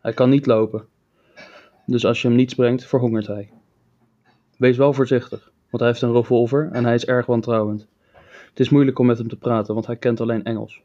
Hij 0.00 0.12
kan 0.12 0.30
niet 0.30 0.46
lopen. 0.46 0.86
Dus 1.86 2.04
als 2.04 2.22
je 2.22 2.28
hem 2.28 2.36
niets 2.36 2.54
brengt, 2.54 2.84
verhongert 2.84 3.26
hij. 3.26 3.50
Wees 4.56 4.76
wel 4.76 4.92
voorzichtig, 4.92 5.52
want 5.70 5.82
hij 5.82 5.86
heeft 5.86 6.02
een 6.02 6.12
revolver 6.12 6.68
en 6.72 6.84
hij 6.84 6.94
is 6.94 7.06
erg 7.06 7.26
wantrouwend. 7.26 7.86
Het 8.48 8.60
is 8.60 8.68
moeilijk 8.68 8.98
om 8.98 9.06
met 9.06 9.18
hem 9.18 9.28
te 9.28 9.36
praten, 9.36 9.74
want 9.74 9.86
hij 9.86 9.96
kent 9.96 10.20
alleen 10.20 10.44
Engels. 10.44 10.82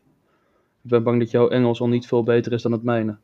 Ik 0.81 0.89
ben 0.89 1.03
bang 1.03 1.19
dat 1.19 1.31
jouw 1.31 1.47
Engels 1.47 1.81
al 1.81 1.87
niet 1.87 2.07
veel 2.07 2.23
beter 2.23 2.51
is 2.51 2.61
dan 2.61 2.71
het 2.71 2.83
mijne. 2.83 3.17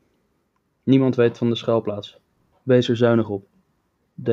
Niemand 0.83 1.15
weet 1.15 1.37
van 1.37 1.49
de 1.49 1.55
schuilplaats. 1.55 2.17
Wees 2.63 2.89
er 2.89 2.97
zuinig 2.97 3.29
op. 3.29 3.45
D. 4.23 4.29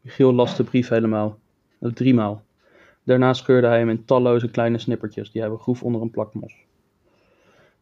Michiel 0.00 0.32
las 0.32 0.56
de 0.56 0.64
brief 0.64 0.88
helemaal. 0.88 1.38
Driemaal. 1.78 2.42
Daarna 3.02 3.32
scheurde 3.32 3.66
hij 3.66 3.78
hem 3.78 3.88
in 3.88 4.04
talloze 4.04 4.50
kleine 4.50 4.78
snippertjes 4.78 5.30
die 5.30 5.40
hij 5.40 5.50
begroef 5.50 5.82
onder 5.82 6.00
een 6.00 6.10
plakmos. 6.10 6.54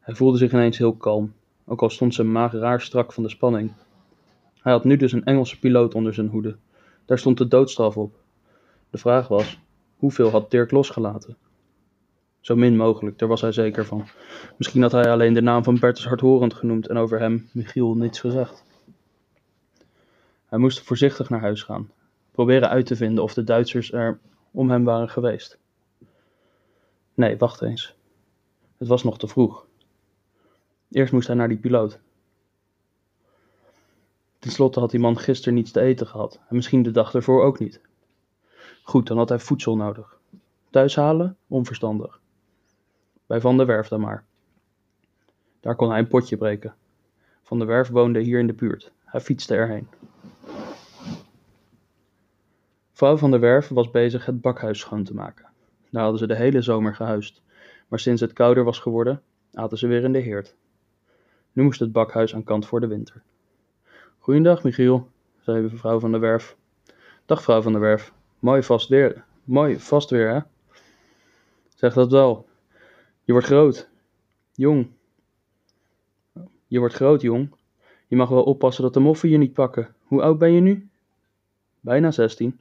Hij 0.01 0.15
voelde 0.15 0.39
zich 0.39 0.53
ineens 0.53 0.79
heel 0.79 0.95
kalm, 0.95 1.33
ook 1.65 1.83
al 1.83 1.91
stond 1.91 2.15
zijn 2.15 2.33
maag 2.33 2.53
raar 2.53 2.81
strak 2.81 3.13
van 3.13 3.23
de 3.23 3.29
spanning. 3.29 3.73
Hij 4.63 4.73
had 4.73 4.85
nu 4.85 4.97
dus 4.97 5.13
een 5.13 5.25
Engelse 5.25 5.59
piloot 5.59 5.95
onder 5.95 6.15
zijn 6.15 6.29
hoede. 6.29 6.57
Daar 7.05 7.19
stond 7.19 7.39
de 7.39 7.49
doodstraf 7.49 7.97
op. 7.97 8.15
De 8.91 8.99
vraag 8.99 9.29
was, 9.29 9.61
hoeveel 9.97 10.31
had 10.31 10.51
Dirk 10.51 10.71
losgelaten? 10.71 11.37
Zo 12.41 12.57
min 12.57 12.77
mogelijk, 12.77 13.19
daar 13.19 13.29
was 13.29 13.41
hij 13.41 13.53
zeker 13.53 13.87
van. 13.87 14.07
Misschien 14.57 14.83
had 14.83 14.93
hij 14.93 15.11
alleen 15.11 15.35
de 15.35 15.43
naam 15.43 15.65
van 15.65 15.79
Bertus 15.79 16.07
Hardhorend 16.07 16.55
genoemd 16.55 16.87
en 16.87 16.97
over 16.97 17.19
hem, 17.21 17.49
Michiel, 17.53 17.95
niets 17.95 18.21
gezegd. 18.21 18.65
Hij 20.47 20.59
moest 20.59 20.81
voorzichtig 20.81 21.29
naar 21.29 21.41
huis 21.41 21.63
gaan 21.63 21.91
proberen 22.41 22.69
uit 22.69 22.87
te 22.87 22.97
vinden 22.97 23.25
of 23.25 23.35
de 23.35 23.45
Duitsers 23.45 23.93
er 23.93 24.19
om 24.51 24.71
hem 24.71 24.85
waren 24.85 25.09
geweest. 25.09 25.59
Nee, 27.15 27.37
wacht 27.37 27.63
eens. 27.63 27.95
Het 28.79 28.89
was 28.89 29.05
nog 29.05 29.19
te 29.19 29.29
vroeg. 29.29 29.67
Eerst 30.91 31.13
moest 31.13 31.27
hij 31.27 31.37
naar 31.37 31.49
die 31.49 31.59
piloot. 31.59 32.01
Ten 34.41 34.51
slotte 34.51 34.81
had 34.81 34.91
die 34.91 35.01
man 35.01 35.19
gisteren 35.19 35.55
niets 35.55 35.71
te 35.71 35.81
eten 35.81 36.07
gehad 36.07 36.41
en 36.49 36.57
misschien 36.57 36.83
de 36.83 36.91
dag 36.91 37.15
ervoor 37.15 37.43
ook 37.43 37.59
niet. 37.59 37.81
Goed, 38.83 39.07
dan 39.07 39.17
had 39.17 39.29
hij 39.29 39.39
voedsel 39.39 39.77
nodig. 39.77 40.19
Thuis 40.71 40.97
halen? 40.97 41.37
Onverstandig. 41.49 42.21
Bij 43.27 43.41
Van 43.41 43.57
der 43.57 43.67
Werf 43.67 43.89
dan 43.89 44.01
maar. 44.01 44.25
Daar 45.61 45.77
kon 45.77 45.91
hij 45.91 45.99
een 45.99 46.09
potje 46.09 46.37
breken. 46.37 46.75
Van 47.43 47.59
der 47.59 47.67
Werf 47.67 47.89
woonde 47.89 48.21
hier 48.21 48.39
in 48.39 48.47
de 48.47 48.53
buurt. 48.53 48.93
Hij 49.05 49.21
fietste 49.21 49.55
erheen. 49.55 49.89
Vrouw 52.93 53.17
van 53.17 53.31
der 53.31 53.41
Werf 53.41 53.69
was 53.69 53.91
bezig 53.91 54.27
het 54.27 54.41
bakhuis 54.41 54.79
schoon 54.79 55.05
te 55.05 55.15
maken. 55.15 55.47
Daar 55.91 56.03
hadden 56.03 56.21
ze 56.21 56.27
de 56.27 56.37
hele 56.37 56.63
zomer 56.63 56.95
gehuisd, 56.95 57.43
maar 57.89 57.99
sinds 57.99 58.21
het 58.21 58.33
kouder 58.33 58.65
was 58.65 58.79
geworden, 58.79 59.23
aten 59.53 59.79
ze 59.79 59.87
weer 59.87 60.05
in 60.05 60.13
de 60.13 60.19
heerd. 60.19 60.57
Nu 61.53 61.63
moest 61.63 61.81
het 61.81 61.93
bakhuis 61.93 62.35
aan 62.35 62.45
kant 62.45 62.67
voor 62.67 62.81
de 62.81 62.87
winter. 62.87 63.23
Goeiedag, 64.23 64.63
Michiel, 64.63 65.09
zei 65.39 65.63
mevrouw 65.63 66.01
van 66.01 66.11
der 66.11 66.21
Werf. 66.21 66.57
Dag, 67.27 67.43
vrouw 67.43 67.63
van 67.63 67.73
der 67.73 67.81
Werf. 67.81 68.13
Mooi 68.39 68.63
vast 68.63 68.89
weer, 68.89 69.25
mooi 69.45 69.79
vast 69.79 70.11
weer, 70.11 70.29
hè? 70.29 70.41
Zeg 71.75 71.95
dat 71.95 72.11
wel. 72.11 72.47
Je 73.25 73.33
wordt 73.33 73.47
groot. 73.47 73.89
Jong. 74.53 74.91
Je 76.67 76.79
wordt 76.79 76.95
groot, 76.95 77.21
jong. 77.21 77.55
Je 78.07 78.17
mag 78.17 78.29
wel 78.29 78.43
oppassen 78.43 78.83
dat 78.83 78.95
de 78.95 79.01
moffen 79.01 79.29
je 79.29 79.37
niet 79.37 79.53
pakken. 79.53 79.95
Hoe 80.05 80.23
oud 80.23 80.39
ben 80.39 80.53
je 80.53 80.61
nu? 80.61 80.89
Bijna 81.81 82.11
zestien. 82.11 82.59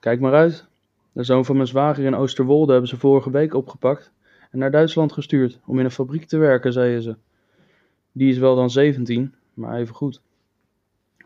Kijk 0.00 0.20
maar 0.20 0.34
uit. 0.34 0.66
De 1.12 1.24
zoon 1.24 1.44
van 1.44 1.56
mijn 1.56 1.68
zwager 1.68 2.04
in 2.04 2.14
Oosterwolde 2.14 2.72
hebben 2.72 2.90
ze 2.90 2.96
vorige 2.96 3.30
week 3.30 3.54
opgepakt 3.54 4.12
en 4.50 4.58
naar 4.58 4.70
Duitsland 4.70 5.12
gestuurd 5.12 5.58
om 5.66 5.78
in 5.78 5.84
een 5.84 5.90
fabriek 5.90 6.26
te 6.26 6.38
werken, 6.38 6.72
zeiden 6.72 7.02
ze. 7.02 7.16
Die 8.12 8.30
is 8.30 8.38
wel 8.38 8.56
dan 8.56 8.70
zeventien, 8.70 9.34
maar 9.52 9.78
even 9.78 9.94
goed. 9.94 10.22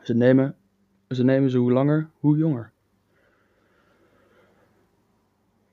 Ze 0.08 0.14
nemen, 0.14 0.56
ze 1.08 1.24
nemen 1.24 1.50
ze 1.50 1.58
hoe 1.58 1.72
langer, 1.72 2.10
hoe 2.20 2.36
jonger. 2.36 2.72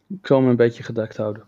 Ik 0.08 0.28
zal 0.28 0.42
me 0.42 0.50
een 0.50 0.56
beetje 0.56 0.84
gedekt 0.84 1.18
houden. 1.18 1.44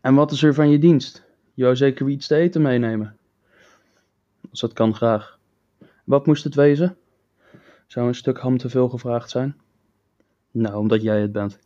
En 0.00 0.14
wat 0.14 0.32
is 0.32 0.42
er 0.42 0.54
van 0.54 0.70
je 0.70 0.78
dienst? 0.78 1.24
Je 1.54 1.62
wou 1.62 1.76
zeker 1.76 2.08
iets 2.08 2.26
te 2.26 2.34
eten 2.34 2.62
meenemen. 2.62 3.16
Als 4.50 4.60
dat 4.60 4.72
kan, 4.72 4.94
graag. 4.94 5.38
Wat 6.04 6.26
moest 6.26 6.44
het 6.44 6.54
wezen? 6.54 6.96
Zou 7.86 8.06
een 8.06 8.14
stuk 8.14 8.38
ham 8.38 8.58
te 8.58 8.68
veel 8.68 8.88
gevraagd 8.88 9.30
zijn? 9.30 9.56
Nou, 10.50 10.76
omdat 10.76 11.02
jij 11.02 11.20
het 11.20 11.32
bent. 11.32 11.58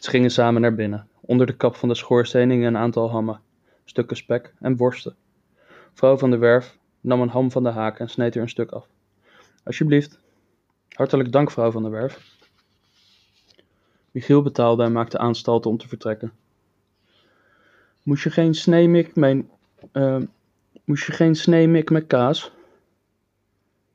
Ze 0.00 0.10
gingen 0.10 0.30
samen 0.30 0.60
naar 0.60 0.74
binnen. 0.74 1.08
Onder 1.20 1.46
de 1.46 1.56
kap 1.56 1.74
van 1.74 1.88
de 1.88 1.94
schoorsteen 1.94 2.50
hingen 2.50 2.66
een 2.66 2.80
aantal 2.80 3.10
hammen, 3.10 3.40
stukken 3.84 4.16
spek 4.16 4.54
en 4.60 4.76
worsten. 4.76 5.16
Vrouw 5.92 6.18
van 6.18 6.30
der 6.30 6.38
Werf 6.38 6.80
nam 7.02 7.20
een 7.20 7.28
ham 7.28 7.50
van 7.50 7.62
de 7.62 7.68
haak 7.68 7.98
en 7.98 8.08
sneed 8.08 8.34
er 8.34 8.42
een 8.42 8.48
stuk 8.48 8.70
af. 8.70 8.86
Alsjeblieft. 9.64 10.18
Hartelijk 10.88 11.32
dank, 11.32 11.50
vrouw 11.50 11.70
van 11.70 11.82
der 11.82 11.90
Werf. 11.90 12.40
Michiel 14.10 14.42
betaalde 14.42 14.82
en 14.82 14.92
maakte 14.92 15.18
aanstalten 15.18 15.70
om 15.70 15.78
te 15.78 15.88
vertrekken. 15.88 16.32
Moest 18.02 18.22
je 18.22 18.30
geen 18.30 18.54
sneemik 18.54 19.16
mijn, 19.16 19.50
uh, 19.92 20.22
moest 20.84 21.06
je 21.06 21.12
geen 21.12 21.34
sneemik 21.34 21.90
met 21.90 22.06
kaas? 22.06 22.52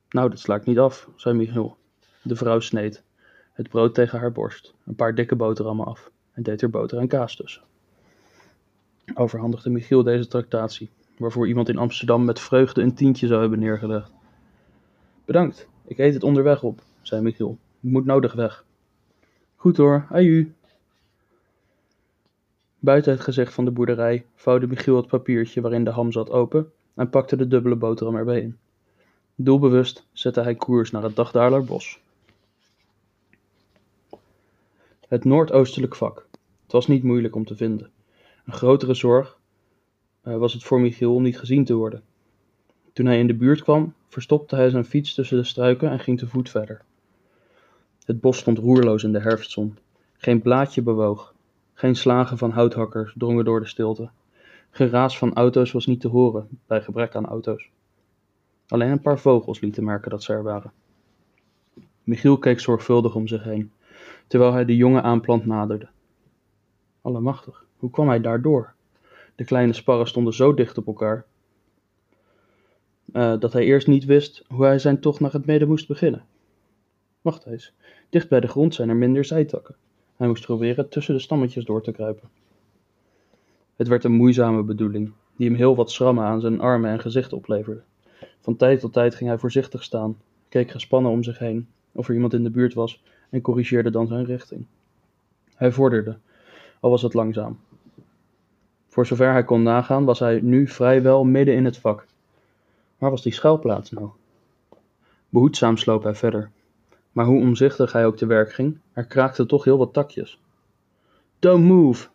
Nou, 0.09 0.29
dat 0.29 0.39
sla 0.39 0.55
ik 0.55 0.65
niet 0.65 0.79
af, 0.79 1.09
zei 1.15 1.35
Michiel. 1.35 1.77
De 2.21 2.35
vrouw 2.35 2.59
sneed 2.59 3.03
het 3.57 3.69
brood 3.69 3.93
tegen 3.93 4.19
haar 4.19 4.31
borst, 4.31 4.73
een 4.85 4.95
paar 4.95 5.15
dikke 5.15 5.35
boterhammen 5.35 5.85
af 5.85 6.11
en 6.31 6.43
deed 6.43 6.61
er 6.61 6.69
boter 6.69 6.97
en 6.97 7.07
kaas 7.07 7.35
tussen. 7.35 7.61
Overhandigde 9.13 9.69
Michiel 9.69 10.03
deze 10.03 10.27
tractatie, 10.27 10.89
waarvoor 11.17 11.47
iemand 11.47 11.69
in 11.69 11.77
Amsterdam 11.77 12.25
met 12.25 12.39
vreugde 12.39 12.81
een 12.81 12.93
tientje 12.93 13.27
zou 13.27 13.41
hebben 13.41 13.59
neergelegd. 13.59 14.11
Bedankt, 15.25 15.67
ik 15.85 15.97
eet 15.97 16.13
het 16.13 16.23
onderweg 16.23 16.63
op, 16.63 16.81
zei 17.01 17.21
Michiel. 17.21 17.57
Ik 17.79 17.91
moet 17.91 18.05
nodig 18.05 18.33
weg. 18.33 18.65
Goed 19.55 19.77
hoor, 19.77 20.07
aju. 20.09 20.53
Buiten 22.79 23.11
het 23.11 23.21
gezicht 23.21 23.53
van 23.53 23.65
de 23.65 23.71
boerderij 23.71 24.25
vouwde 24.35 24.67
Michiel 24.67 24.95
het 24.95 25.07
papiertje 25.07 25.61
waarin 25.61 25.83
de 25.83 25.91
ham 25.91 26.11
zat 26.11 26.29
open 26.29 26.71
en 26.93 27.09
pakte 27.09 27.35
de 27.35 27.47
dubbele 27.47 27.75
boterham 27.75 28.15
erbij 28.15 28.41
in. 28.41 28.57
Doelbewust 29.35 30.07
zette 30.11 30.41
hij 30.41 30.55
koers 30.55 30.91
naar 30.91 31.03
het 31.03 31.15
Dagdaarler 31.15 31.63
bos. 31.63 31.99
Het 35.07 35.23
noordoostelijk 35.23 35.95
vak. 35.95 36.25
Het 36.63 36.71
was 36.71 36.87
niet 36.87 37.03
moeilijk 37.03 37.35
om 37.35 37.45
te 37.45 37.55
vinden. 37.55 37.91
Een 38.45 38.53
grotere 38.53 38.93
zorg 38.93 39.36
was 40.35 40.53
het 40.53 40.63
voor 40.63 40.81
Michiel 40.81 41.15
om 41.15 41.23
niet 41.23 41.39
gezien 41.39 41.65
te 41.65 41.73
worden. 41.73 42.03
Toen 42.93 43.05
hij 43.05 43.19
in 43.19 43.27
de 43.27 43.35
buurt 43.35 43.61
kwam, 43.61 43.93
verstopte 44.07 44.55
hij 44.55 44.69
zijn 44.69 44.85
fiets 44.85 45.13
tussen 45.13 45.37
de 45.37 45.43
struiken 45.43 45.89
en 45.89 45.99
ging 45.99 46.19
te 46.19 46.27
voet 46.27 46.49
verder. 46.49 46.81
Het 48.05 48.21
bos 48.21 48.37
stond 48.37 48.57
roerloos 48.57 49.03
in 49.03 49.11
de 49.11 49.19
herfstzon. 49.19 49.77
Geen 50.13 50.41
blaadje 50.41 50.81
bewoog. 50.81 51.33
Geen 51.73 51.95
slagen 51.95 52.37
van 52.37 52.51
houthakkers 52.51 53.13
drongen 53.17 53.45
door 53.45 53.59
de 53.59 53.67
stilte. 53.67 54.09
Geraas 54.69 55.17
van 55.17 55.33
auto's 55.33 55.71
was 55.71 55.85
niet 55.85 56.01
te 56.01 56.07
horen, 56.07 56.47
bij 56.65 56.81
gebrek 56.81 57.15
aan 57.15 57.25
auto's. 57.25 57.69
Alleen 58.67 58.91
een 58.91 59.01
paar 59.01 59.19
vogels 59.19 59.59
lieten 59.59 59.83
merken 59.83 60.09
dat 60.09 60.23
ze 60.23 60.33
er 60.33 60.43
waren. 60.43 60.71
Michiel 62.03 62.37
keek 62.37 62.59
zorgvuldig 62.59 63.15
om 63.15 63.27
zich 63.27 63.43
heen, 63.43 63.71
terwijl 64.27 64.53
hij 64.53 64.65
de 64.65 64.75
jonge 64.75 65.01
aanplant 65.01 65.45
naderde. 65.45 65.87
Allemachtig, 67.01 67.65
hoe 67.77 67.89
kwam 67.89 68.07
hij 68.07 68.21
daardoor? 68.21 68.75
De 69.37 69.43
kleine 69.43 69.73
sparren 69.73 70.07
stonden 70.07 70.33
zo 70.33 70.53
dicht 70.53 70.77
op 70.77 70.87
elkaar, 70.87 71.25
uh, 73.13 73.39
dat 73.39 73.53
hij 73.53 73.63
eerst 73.63 73.87
niet 73.87 74.05
wist 74.05 74.43
hoe 74.47 74.65
hij 74.65 74.79
zijn 74.79 74.99
tocht 74.99 75.19
naar 75.19 75.31
het 75.31 75.45
midden 75.45 75.67
moest 75.67 75.87
beginnen. 75.87 76.25
Wacht 77.21 77.45
eens, 77.45 77.73
dicht 78.09 78.29
bij 78.29 78.39
de 78.39 78.47
grond 78.47 78.75
zijn 78.75 78.89
er 78.89 78.95
minder 78.95 79.25
zijtakken. 79.25 79.75
Hij 80.15 80.27
moest 80.27 80.45
proberen 80.45 80.89
tussen 80.89 81.13
de 81.13 81.19
stammetjes 81.19 81.65
door 81.65 81.83
te 81.83 81.91
kruipen. 81.91 82.29
Het 83.75 83.87
werd 83.87 84.03
een 84.03 84.11
moeizame 84.11 84.63
bedoeling, 84.63 85.11
die 85.35 85.47
hem 85.47 85.57
heel 85.57 85.75
wat 85.75 85.91
schrammen 85.91 86.23
aan 86.23 86.41
zijn 86.41 86.59
armen 86.59 86.91
en 86.91 86.99
gezicht 86.99 87.33
opleverde. 87.33 87.81
Van 88.39 88.55
tijd 88.55 88.79
tot 88.79 88.93
tijd 88.93 89.15
ging 89.15 89.29
hij 89.29 89.39
voorzichtig 89.39 89.83
staan, 89.83 90.17
keek 90.49 90.71
gespannen 90.71 91.11
om 91.11 91.23
zich 91.23 91.39
heen 91.39 91.67
of 91.91 92.07
er 92.07 92.13
iemand 92.13 92.33
in 92.33 92.43
de 92.43 92.49
buurt 92.51 92.73
was 92.73 93.03
en 93.29 93.41
corrigeerde 93.41 93.91
dan 93.91 94.07
zijn 94.07 94.25
richting. 94.25 94.65
Hij 95.55 95.71
vorderde, 95.71 96.17
al 96.79 96.89
was 96.89 97.01
het 97.01 97.13
langzaam. 97.13 97.59
Voor 98.97 99.05
zover 99.05 99.31
hij 99.31 99.43
kon 99.43 99.63
nagaan, 99.63 100.05
was 100.05 100.19
hij 100.19 100.39
nu 100.41 100.67
vrijwel 100.67 101.23
midden 101.23 101.55
in 101.55 101.65
het 101.65 101.77
vak. 101.77 102.05
Waar 102.97 103.09
was 103.09 103.21
die 103.21 103.33
schuilplaats 103.33 103.91
nou? 103.91 104.09
Behoedzaam 105.29 105.77
sloop 105.77 106.03
hij 106.03 106.15
verder. 106.15 106.51
Maar 107.11 107.25
hoe 107.25 107.41
omzichtig 107.41 107.91
hij 107.91 108.05
ook 108.05 108.17
te 108.17 108.25
werk 108.25 108.53
ging, 108.53 108.79
er 108.93 109.05
kraakten 109.05 109.47
toch 109.47 109.63
heel 109.63 109.77
wat 109.77 109.93
takjes. 109.93 110.41
Don't 111.39 111.63
move! 111.65 112.07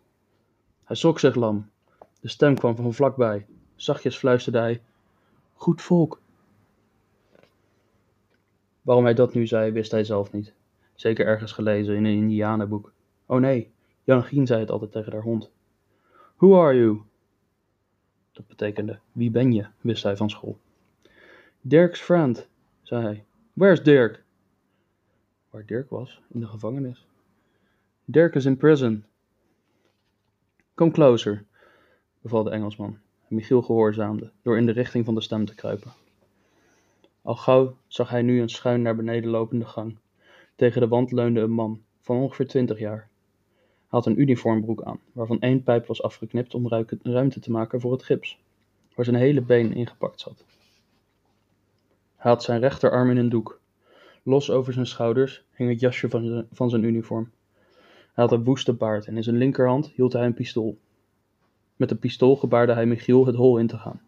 Hij 0.85 0.97
schrok 0.97 1.19
zich 1.19 1.35
lam. 1.35 1.71
De 2.21 2.29
stem 2.29 2.55
kwam 2.55 2.77
van 2.77 2.95
vlakbij. 2.95 3.47
Zachtjes 3.77 4.17
fluisterde 4.17 4.59
hij: 4.59 4.83
Goed 5.55 5.83
volk. 5.83 6.21
Waarom 8.83 9.05
hij 9.05 9.15
dat 9.15 9.35
nu 9.35 9.47
zei, 9.47 9.73
wist 9.73 9.91
hij 9.91 10.05
zelf 10.05 10.33
niet. 10.33 10.53
Zeker 10.95 11.27
ergens 11.27 11.53
gelezen 11.53 11.97
in 11.97 12.05
een 12.05 12.17
Indianenboek. 12.17 12.93
Oh 13.27 13.41
nee, 13.41 13.73
Gien 14.07 14.47
zei 14.47 14.61
het 14.61 14.71
altijd 14.71 14.93
tegen 14.93 15.13
haar 15.13 15.23
hond. 15.23 15.51
Who 16.43 16.61
are 16.61 16.75
you? 16.75 17.03
Dat 18.33 18.47
betekende, 18.47 18.99
wie 19.13 19.31
ben 19.31 19.53
je, 19.53 19.67
wist 19.81 20.03
hij 20.03 20.17
van 20.17 20.31
school. 20.31 20.59
Dirk's 21.61 22.01
friend, 22.01 22.49
zei 22.83 23.03
hij. 23.03 23.25
Where's 23.53 23.83
Dirk? 23.83 24.25
Waar 25.51 25.67
Dirk 25.67 25.91
was, 25.91 26.21
in 26.33 26.41
de 26.41 26.47
gevangenis. 26.47 27.07
Dirk 28.05 28.35
is 28.35 28.45
in 28.45 28.57
prison. 28.57 29.05
Come 30.75 30.91
closer, 30.91 31.45
beval 32.21 32.43
de 32.43 32.51
Engelsman. 32.51 32.99
En 33.29 33.35
Michiel 33.35 33.63
gehoorzaamde, 33.63 34.31
door 34.43 34.57
in 34.57 34.67
de 34.67 34.73
richting 34.73 35.05
van 35.05 35.15
de 35.15 35.21
stem 35.21 35.45
te 35.45 35.55
kruipen. 35.55 35.93
Al 37.23 37.37
gauw 37.37 37.77
zag 37.87 38.11
hij 38.11 38.23
nu 38.23 38.41
een 38.41 38.49
schuin 38.49 38.83
naar 38.83 38.97
beneden 38.97 39.31
lopende 39.31 39.67
gang. 39.67 39.99
Tegen 40.57 40.81
de 40.81 40.89
wand 40.89 41.13
leunde 41.13 41.41
een 41.41 41.51
man, 41.51 41.83
van 42.01 42.17
ongeveer 42.17 42.47
twintig 42.47 42.79
jaar. 42.79 43.11
Had 43.93 44.07
een 44.07 44.21
uniformbroek 44.21 44.83
aan, 44.83 45.01
waarvan 45.13 45.41
één 45.41 45.63
pijp 45.63 45.87
was 45.87 46.03
afgeknipt 46.03 46.55
om 46.55 46.69
ruimte 47.03 47.41
te 47.41 47.51
maken 47.51 47.81
voor 47.81 47.93
het 47.93 48.03
gips, 48.03 48.39
waar 48.95 49.05
zijn 49.05 49.17
hele 49.17 49.41
been 49.41 49.75
ingepakt 49.75 50.21
zat. 50.21 50.45
Hij 52.17 52.31
had 52.31 52.43
zijn 52.43 52.61
rechterarm 52.61 53.11
in 53.11 53.17
een 53.17 53.29
doek. 53.29 53.61
Los 54.23 54.51
over 54.51 54.73
zijn 54.73 54.87
schouders 54.87 55.45
hing 55.55 55.71
het 55.71 55.81
jasje 55.81 56.09
van 56.09 56.27
zijn, 56.27 56.47
van 56.53 56.71
zijn 56.71 56.83
uniform. 56.83 57.31
Hij 58.13 58.25
had 58.25 58.33
een 58.33 58.45
woeste 58.45 58.73
baard 58.73 59.07
en 59.07 59.17
in 59.17 59.23
zijn 59.23 59.37
linkerhand 59.37 59.93
hield 59.95 60.13
hij 60.13 60.27
een 60.27 60.35
pistool. 60.35 60.79
Met 61.77 61.89
de 61.89 61.97
pistool 61.97 62.37
gebaarde 62.37 62.73
hij 62.73 62.87
Michiel 62.87 63.27
het 63.27 63.37
hol 63.37 63.59
in 63.59 63.67
te 63.67 63.79
gaan. 63.79 64.01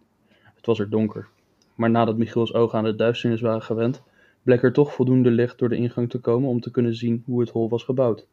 Het 0.54 0.66
was 0.66 0.78
er 0.78 0.90
donker, 0.90 1.28
maar 1.74 1.90
nadat 1.90 2.16
Michiels 2.16 2.54
ogen 2.54 2.78
aan 2.78 2.84
de 2.84 2.94
duisternis 2.94 3.40
waren 3.40 3.62
gewend, 3.62 4.02
bleek 4.42 4.62
er 4.62 4.72
toch 4.72 4.94
voldoende 4.94 5.30
licht 5.30 5.58
door 5.58 5.68
de 5.68 5.76
ingang 5.76 6.10
te 6.10 6.20
komen 6.20 6.48
om 6.48 6.60
te 6.60 6.70
kunnen 6.70 6.94
zien 6.94 7.22
hoe 7.26 7.40
het 7.40 7.50
hol 7.50 7.68
was 7.68 7.84
gebouwd. 7.84 8.26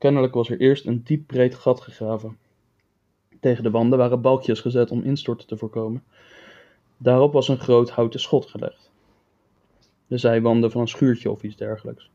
Kennelijk 0.00 0.34
was 0.34 0.50
er 0.50 0.60
eerst 0.60 0.86
een 0.86 1.02
diep 1.02 1.26
breed 1.26 1.54
gat 1.54 1.80
gegraven. 1.80 2.38
Tegen 3.40 3.62
de 3.62 3.70
wanden 3.70 3.98
waren 3.98 4.20
balkjes 4.20 4.60
gezet 4.60 4.90
om 4.90 5.02
instorten 5.02 5.46
te 5.46 5.56
voorkomen. 5.56 6.04
Daarop 6.96 7.32
was 7.32 7.48
een 7.48 7.58
groot 7.58 7.90
houten 7.90 8.20
schot 8.20 8.46
gelegd. 8.46 8.90
De 10.06 10.18
zijwanden 10.18 10.70
van 10.70 10.80
een 10.80 10.88
schuurtje 10.88 11.30
of 11.30 11.42
iets 11.42 11.56
dergelijks. 11.56 12.10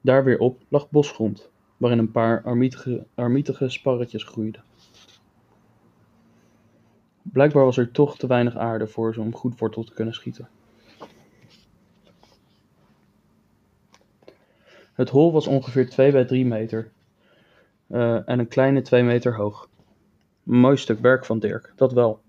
Daar 0.00 0.24
weer 0.24 0.38
op 0.38 0.60
lag 0.68 0.90
bosgrond, 0.90 1.50
waarin 1.76 1.98
een 1.98 2.10
paar 2.10 2.42
armietige, 2.42 3.06
armietige 3.14 3.68
sparretjes 3.68 4.24
groeiden. 4.24 4.64
Blijkbaar 7.22 7.64
was 7.64 7.76
er 7.76 7.90
toch 7.90 8.18
te 8.18 8.26
weinig 8.26 8.56
aarde 8.56 8.86
voor 8.86 9.14
ze 9.14 9.20
om 9.20 9.34
goed 9.34 9.58
wortel 9.58 9.84
te 9.84 9.94
kunnen 9.94 10.14
schieten. 10.14 10.48
Het 15.02 15.10
hol 15.10 15.32
was 15.32 15.46
ongeveer 15.46 15.90
2 15.90 16.12
bij 16.12 16.24
3 16.24 16.46
meter 16.46 16.90
uh, 17.88 18.28
en 18.28 18.38
een 18.38 18.48
kleine 18.48 18.82
2 18.82 19.02
meter 19.02 19.36
hoog. 19.36 19.68
Mooi 20.42 20.76
stuk 20.76 20.98
werk 20.98 21.24
van 21.24 21.38
Dirk, 21.38 21.72
dat 21.76 21.92
wel. 21.92 22.20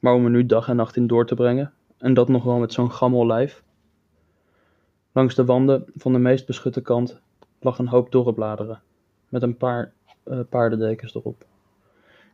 Maar 0.00 0.14
om 0.14 0.24
er 0.24 0.30
nu 0.30 0.46
dag 0.46 0.68
en 0.68 0.76
nacht 0.76 0.96
in 0.96 1.06
door 1.06 1.26
te 1.26 1.34
brengen, 1.34 1.72
en 1.98 2.14
dat 2.14 2.28
nog 2.28 2.44
wel 2.44 2.58
met 2.58 2.72
zo'n 2.72 2.92
gammel 2.92 3.26
lijf. 3.26 3.62
Langs 5.12 5.34
de 5.34 5.44
wanden 5.44 5.84
van 5.94 6.12
de 6.12 6.18
meest 6.18 6.46
beschutte 6.46 6.80
kant 6.80 7.20
lag 7.60 7.78
een 7.78 7.88
hoop 7.88 8.12
dorre 8.12 8.34
bladeren, 8.34 8.82
met 9.28 9.42
een 9.42 9.56
paar 9.56 9.92
uh, 10.24 10.40
paardendekens 10.48 11.14
erop. 11.14 11.44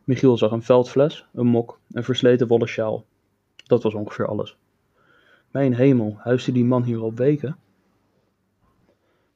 Michiel 0.03 0.37
zag 0.37 0.51
een 0.51 0.63
veldfles, 0.63 1.25
een 1.33 1.47
mok, 1.47 1.79
een 1.91 2.03
versleten 2.03 2.47
wollen 2.47 2.67
sjaal. 2.67 3.05
Dat 3.55 3.83
was 3.83 3.93
ongeveer 3.93 4.27
alles. 4.27 4.57
Mijn 5.51 5.75
hemel, 5.75 6.15
huisde 6.17 6.51
die 6.51 6.65
man 6.65 6.83
hier 6.83 6.99
al 6.99 7.13
weken? 7.13 7.57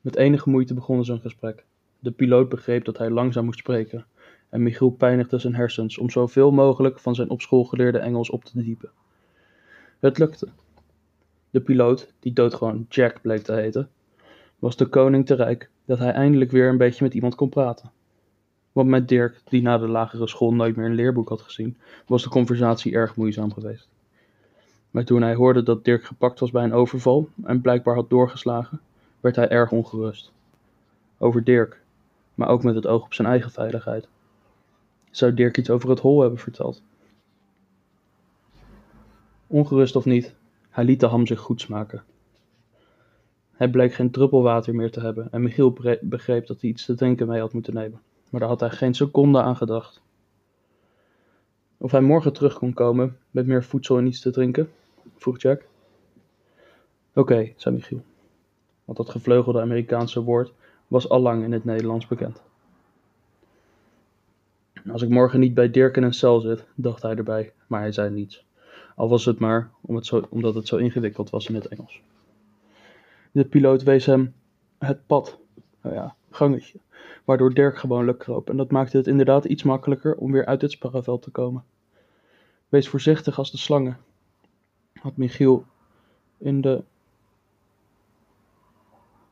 Met 0.01 0.15
enige 0.15 0.49
moeite 0.49 0.73
begonnen 0.73 1.05
ze 1.05 1.11
een 1.11 1.19
gesprek. 1.19 1.65
De 1.99 2.11
piloot 2.11 2.49
begreep 2.49 2.85
dat 2.85 2.97
hij 2.97 3.09
langzaam 3.09 3.45
moest 3.45 3.59
spreken, 3.59 4.05
en 4.49 4.63
Michiel 4.63 4.89
pijnigde 4.89 5.39
zijn 5.39 5.55
hersens 5.55 5.97
om 5.97 6.09
zoveel 6.09 6.51
mogelijk 6.51 6.99
van 6.99 7.15
zijn 7.15 7.29
op 7.29 7.41
school 7.41 7.63
geleerde 7.63 7.97
Engels 7.97 8.29
op 8.29 8.43
te 8.43 8.63
diepen. 8.63 8.89
Het 9.99 10.17
lukte. 10.17 10.47
De 11.49 11.61
piloot, 11.61 12.13
die 12.19 12.33
doodgewoon 12.33 12.85
Jack 12.89 13.21
bleek 13.21 13.41
te 13.41 13.53
heten, 13.53 13.89
was 14.59 14.77
de 14.77 14.85
koning 14.85 15.25
te 15.25 15.35
rijk 15.35 15.69
dat 15.85 15.99
hij 15.99 16.11
eindelijk 16.11 16.51
weer 16.51 16.69
een 16.69 16.77
beetje 16.77 17.03
met 17.03 17.13
iemand 17.13 17.35
kon 17.35 17.49
praten. 17.49 17.91
Want 18.71 18.89
met 18.89 19.07
Dirk, 19.07 19.41
die 19.45 19.61
na 19.61 19.77
de 19.77 19.87
lagere 19.87 20.27
school 20.27 20.53
nooit 20.53 20.75
meer 20.75 20.85
een 20.85 20.95
leerboek 20.95 21.29
had 21.29 21.41
gezien, 21.41 21.77
was 22.07 22.23
de 22.23 22.29
conversatie 22.29 22.93
erg 22.93 23.15
moeizaam 23.15 23.53
geweest. 23.53 23.89
Maar 24.91 25.03
toen 25.03 25.21
hij 25.21 25.35
hoorde 25.35 25.63
dat 25.63 25.85
Dirk 25.85 26.03
gepakt 26.03 26.39
was 26.39 26.51
bij 26.51 26.63
een 26.63 26.73
overval 26.73 27.29
en 27.43 27.61
blijkbaar 27.61 27.95
had 27.95 28.09
doorgeslagen, 28.09 28.81
werd 29.21 29.35
hij 29.35 29.49
erg 29.49 29.71
ongerust. 29.71 30.31
Over 31.17 31.43
Dirk, 31.43 31.81
maar 32.35 32.47
ook 32.47 32.63
met 32.63 32.75
het 32.75 32.87
oog 32.87 33.03
op 33.03 33.13
zijn 33.13 33.27
eigen 33.27 33.51
veiligheid. 33.51 34.07
Zou 35.11 35.33
Dirk 35.33 35.57
iets 35.57 35.69
over 35.69 35.89
het 35.89 35.99
hol 35.99 36.21
hebben 36.21 36.39
verteld? 36.39 36.81
Ongerust 39.47 39.95
of 39.95 40.05
niet, 40.05 40.35
hij 40.69 40.83
liet 40.83 40.99
de 40.99 41.05
ham 41.05 41.27
zich 41.27 41.39
goed 41.39 41.61
smaken. 41.61 42.03
Hij 43.51 43.69
bleek 43.69 43.93
geen 43.93 44.11
druppel 44.11 44.41
water 44.41 44.75
meer 44.75 44.91
te 44.91 44.99
hebben 44.99 45.27
en 45.31 45.41
Michiel 45.41 45.77
begreep 46.01 46.47
dat 46.47 46.61
hij 46.61 46.69
iets 46.69 46.85
te 46.85 46.95
drinken 46.95 47.27
mee 47.27 47.39
had 47.39 47.53
moeten 47.53 47.73
nemen, 47.73 48.01
maar 48.29 48.39
daar 48.39 48.49
had 48.49 48.59
hij 48.59 48.69
geen 48.69 48.93
seconde 48.93 49.41
aan 49.41 49.55
gedacht. 49.55 50.01
Of 51.77 51.91
hij 51.91 52.01
morgen 52.01 52.33
terug 52.33 52.53
kon 52.57 52.73
komen 52.73 53.17
met 53.31 53.47
meer 53.47 53.63
voedsel 53.63 53.97
en 53.97 54.07
iets 54.07 54.21
te 54.21 54.31
drinken? 54.31 54.71
vroeg 55.15 55.41
Jack. 55.41 55.67
Oké, 57.13 57.53
zei 57.55 57.75
Michiel 57.75 58.03
want 58.91 59.05
dat 59.05 59.15
gevleugelde 59.15 59.61
Amerikaanse 59.61 60.23
woord 60.23 60.53
was 60.87 61.09
allang 61.09 61.43
in 61.43 61.51
het 61.51 61.65
Nederlands 61.65 62.07
bekend. 62.07 62.41
Als 64.91 65.01
ik 65.01 65.09
morgen 65.09 65.39
niet 65.39 65.53
bij 65.53 65.71
Dirk 65.71 65.97
in 65.97 66.03
een 66.03 66.13
cel 66.13 66.39
zit, 66.39 66.65
dacht 66.75 67.01
hij 67.01 67.15
erbij, 67.15 67.53
maar 67.67 67.79
hij 67.79 67.91
zei 67.91 68.09
niets. 68.09 68.45
Al 68.95 69.09
was 69.09 69.25
het 69.25 69.39
maar 69.39 69.71
om 69.81 69.95
het 69.95 70.05
zo, 70.05 70.27
omdat 70.29 70.55
het 70.55 70.67
zo 70.67 70.77
ingewikkeld 70.77 71.29
was 71.29 71.47
in 71.47 71.55
het 71.55 71.67
Engels. 71.67 72.01
De 73.31 73.45
piloot 73.45 73.83
wees 73.83 74.05
hem 74.05 74.33
het 74.77 75.05
pad, 75.05 75.39
nou 75.81 75.95
ja, 75.95 76.15
gangetje, 76.29 76.79
waardoor 77.25 77.53
Dirk 77.53 77.77
gewoonlijk 77.77 78.19
kroop 78.19 78.49
en 78.49 78.57
dat 78.57 78.71
maakte 78.71 78.97
het 78.97 79.07
inderdaad 79.07 79.45
iets 79.45 79.63
makkelijker 79.63 80.15
om 80.15 80.31
weer 80.31 80.45
uit 80.45 80.61
het 80.61 80.71
sparrenveld 80.71 81.21
te 81.21 81.31
komen. 81.31 81.63
Wees 82.69 82.89
voorzichtig 82.89 83.37
als 83.37 83.51
de 83.51 83.57
slangen, 83.57 83.97
had 84.93 85.17
Michiel 85.17 85.65
in 86.37 86.61
de 86.61 86.83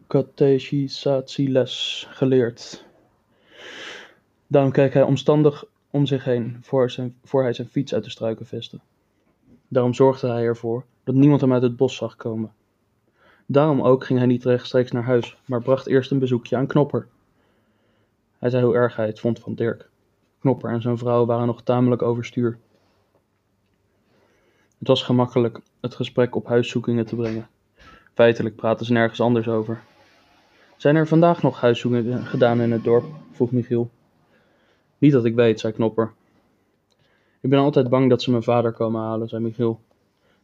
catechisatieles 0.10 2.08
geleerd. 2.10 2.86
Daarom 4.48 4.72
keek 4.72 4.93
hij 4.93 5.04
omstandig 5.04 5.65
om 5.89 6.06
zich 6.06 6.24
heen 6.24 6.58
voor, 6.62 6.91
zijn, 6.91 7.15
voor 7.24 7.41
hij 7.41 7.54
zijn 7.54 7.67
fiets 7.67 7.93
uit 7.93 8.04
de 8.04 8.10
struiken 8.10 8.45
viste. 8.45 8.80
Daarom 9.67 9.93
zorgde 9.93 10.28
hij 10.28 10.43
ervoor 10.43 10.86
dat 11.04 11.15
niemand 11.15 11.41
hem 11.41 11.54
uit 11.54 11.62
het 11.62 11.76
bos 11.76 11.95
zag 11.95 12.15
komen. 12.15 12.54
Daarom 13.45 13.82
ook 13.82 14.06
ging 14.06 14.19
hij 14.19 14.28
niet 14.28 14.43
rechtstreeks 14.43 14.91
naar 14.91 15.04
huis, 15.04 15.38
maar 15.45 15.62
bracht 15.62 15.88
eerst 15.88 16.12
een 16.12 16.19
bezoekje 16.19 16.56
aan 16.56 16.67
Knopper. 16.67 17.08
Hij 18.39 18.50
zei 18.50 18.63
hoe 18.63 18.76
erg 18.76 18.95
hij 18.95 19.06
het 19.06 19.19
vond 19.19 19.39
van 19.39 19.56
Dirk. 19.56 19.89
Knopper 20.39 20.72
en 20.72 20.82
zijn 20.82 20.98
vrouw 20.98 21.26
waren 21.26 21.48
nog 21.48 21.62
tamelijk 21.62 22.02
overstuur. 22.02 22.58
Het 24.80 24.88
was 24.88 25.04
gemakkelijk 25.04 25.60
het 25.80 25.95
gesprek 25.95 26.36
op 26.36 26.48
huiszoekingen 26.48 27.06
te 27.06 27.15
brengen. 27.15 27.48
Feitelijk 28.13 28.56
praten 28.56 28.86
ze 28.86 28.93
nergens 28.93 29.22
anders 29.22 29.48
over. 29.48 29.88
Zijn 30.80 30.96
er 30.96 31.08
vandaag 31.08 31.42
nog 31.42 31.62
huiszoekingen 31.62 32.26
gedaan 32.26 32.62
in 32.62 32.72
het 32.72 32.84
dorp? 32.84 33.06
vroeg 33.32 33.52
Michiel. 33.52 33.89
Niet 34.98 35.12
dat 35.12 35.26
ik 35.26 35.36
weet, 35.36 35.60
zei 35.60 35.74
Knopper. 35.74 36.12
Ik 37.39 37.50
ben 37.50 37.60
altijd 37.60 37.89
bang 37.89 38.10
dat 38.10 38.22
ze 38.22 38.32
mijn 38.32 38.44
vader 38.44 38.72
komen 38.72 39.02
halen, 39.02 39.28
zei 39.28 39.44
Michiel. 39.44 39.80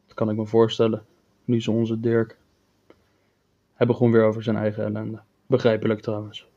Dat 0.06 0.15
kan 0.15 0.30
ik 0.30 0.36
me 0.36 0.45
voorstellen, 0.45 1.04
nu 1.45 1.62
ze 1.62 1.71
onze 1.71 2.00
Dirk. 2.00 2.38
Hij 3.74 3.88
begon 3.88 4.12
weer 4.12 4.24
over 4.24 4.43
zijn 4.43 4.56
eigen 4.56 4.84
ellende. 4.84 5.19
Begrijpelijk 5.45 6.02
trouwens. 6.02 6.48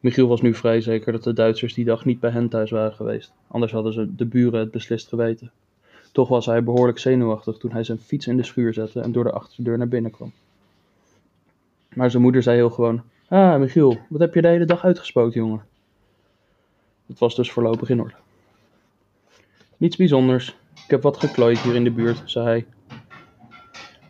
Michiel 0.00 0.28
was 0.28 0.40
nu 0.40 0.54
vrij 0.54 0.80
zeker 0.80 1.12
dat 1.12 1.24
de 1.24 1.32
Duitsers 1.32 1.74
die 1.74 1.84
dag 1.84 2.04
niet 2.04 2.20
bij 2.20 2.30
hen 2.30 2.48
thuis 2.48 2.70
waren 2.70 2.94
geweest, 2.94 3.32
anders 3.46 3.72
hadden 3.72 3.92
ze 3.92 4.14
de 4.14 4.26
buren 4.26 4.60
het 4.60 4.70
beslist 4.70 5.08
geweten. 5.08 5.52
Toch 6.12 6.28
was 6.28 6.46
hij 6.46 6.64
behoorlijk 6.64 6.98
zenuwachtig 6.98 7.56
toen 7.56 7.72
hij 7.72 7.84
zijn 7.84 7.98
fiets 7.98 8.26
in 8.26 8.36
de 8.36 8.42
schuur 8.42 8.74
zette 8.74 9.00
en 9.00 9.12
door 9.12 9.24
de 9.24 9.32
achterdeur 9.32 9.78
naar 9.78 9.88
binnen 9.88 10.10
kwam. 10.10 10.32
Maar 11.94 12.10
zijn 12.10 12.22
moeder 12.22 12.42
zei 12.42 12.56
heel 12.56 12.70
gewoon: 12.70 13.02
Ah, 13.28 13.58
Michiel, 13.58 13.98
wat 14.08 14.20
heb 14.20 14.34
je 14.34 14.42
de 14.42 14.48
hele 14.48 14.64
dag 14.64 14.84
uitgespoot, 14.84 15.34
jongen? 15.34 15.64
Het 17.06 17.18
was 17.18 17.34
dus 17.36 17.50
voorlopig 17.52 17.90
in 17.90 18.00
orde. 18.00 18.14
Niets 19.76 19.96
bijzonders. 19.96 20.56
Ik 20.74 20.90
heb 20.90 21.02
wat 21.02 21.16
geklooid 21.16 21.58
hier 21.58 21.74
in 21.74 21.84
de 21.84 21.90
buurt, 21.90 22.22
zei 22.24 22.46
hij. 22.46 22.66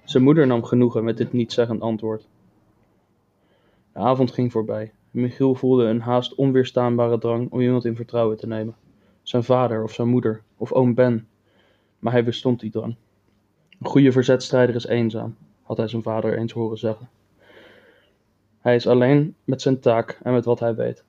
Zijn 0.05 0.23
moeder 0.23 0.47
nam 0.47 0.65
genoegen 0.65 1.05
met 1.05 1.17
dit 1.17 1.33
nietszeggend 1.33 1.81
antwoord. 1.81 2.29
De 3.93 3.99
avond 3.99 4.31
ging 4.31 4.53
voorbij. 4.53 4.93
Michiel 5.11 5.55
voelde 5.55 5.85
een 5.85 6.01
haast 6.01 6.35
onweerstaanbare 6.35 7.19
drang 7.19 7.51
om 7.51 7.61
iemand 7.61 7.85
in 7.85 7.97
vertrouwen 7.97 8.37
te 8.37 8.47
nemen. 8.47 8.75
Zijn 9.23 9.45
vader 9.45 9.83
of 9.83 9.93
zijn 9.93 10.09
moeder 10.09 10.43
of 10.57 10.73
oom 10.73 10.95
Ben. 10.95 11.29
Maar 11.99 12.13
hij 12.13 12.25
bestond 12.25 12.61
die 12.61 12.71
drang. 12.71 12.97
Een 13.81 13.87
goede 13.87 14.13
verzetstrijder 14.13 14.75
is 14.75 14.87
eenzaam, 14.87 15.37
had 15.63 15.77
hij 15.77 15.89
zijn 15.89 16.03
vader 16.03 16.39
eens 16.39 16.53
horen 16.53 16.79
zeggen. 16.79 17.09
Hij 18.61 18.75
is 18.75 18.87
alleen 18.87 19.35
met 19.45 19.63
zijn 19.63 19.81
taak 19.81 20.21
en 20.23 20.33
met 20.33 20.45
wat 20.45 20.61
hij 20.61 20.75
weet. 20.75 21.05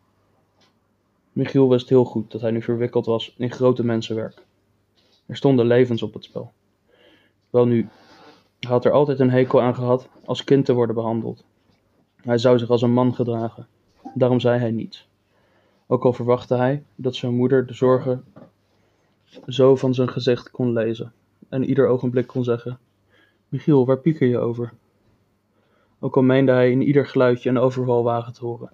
Michiel 1.31 1.69
wist 1.69 1.89
heel 1.89 2.05
goed 2.05 2.31
dat 2.31 2.41
hij 2.41 2.51
nu 2.51 2.61
verwikkeld 2.61 3.05
was 3.05 3.35
in 3.37 3.51
grote 3.51 3.85
mensenwerk. 3.85 4.45
Er 5.25 5.35
stonden 5.35 5.65
levens 5.65 6.03
op 6.03 6.13
het 6.13 6.23
spel. 6.23 6.51
Welnu, 7.49 7.89
hij 8.59 8.69
had 8.69 8.85
er 8.85 8.91
altijd 8.91 9.19
een 9.19 9.29
hekel 9.29 9.61
aan 9.61 9.75
gehad 9.75 10.09
als 10.25 10.43
kind 10.43 10.65
te 10.65 10.73
worden 10.73 10.95
behandeld. 10.95 11.43
Hij 12.15 12.37
zou 12.37 12.59
zich 12.59 12.69
als 12.69 12.81
een 12.81 12.93
man 12.93 13.15
gedragen. 13.15 13.67
Daarom 14.13 14.39
zei 14.39 14.59
hij 14.59 14.71
niets. 14.71 15.07
Ook 15.87 16.05
al 16.05 16.13
verwachtte 16.13 16.55
hij 16.55 16.83
dat 16.95 17.15
zijn 17.15 17.35
moeder 17.35 17.65
de 17.65 17.73
zorgen 17.73 18.23
zo 19.47 19.75
van 19.75 19.93
zijn 19.93 20.09
gezicht 20.09 20.51
kon 20.51 20.73
lezen 20.73 21.13
en 21.49 21.63
ieder 21.63 21.87
ogenblik 21.87 22.27
kon 22.27 22.43
zeggen: 22.43 22.79
Michiel, 23.49 23.85
waar 23.85 23.99
pieker 23.99 24.27
je 24.27 24.37
over? 24.37 24.73
Ook 26.03 26.15
al 26.15 26.21
meende 26.21 26.51
hij 26.51 26.71
in 26.71 26.81
ieder 26.81 27.07
geluidje 27.07 27.49
een 27.49 27.59
overvalwagen 27.59 28.33
te 28.33 28.45
horen. 28.45 28.71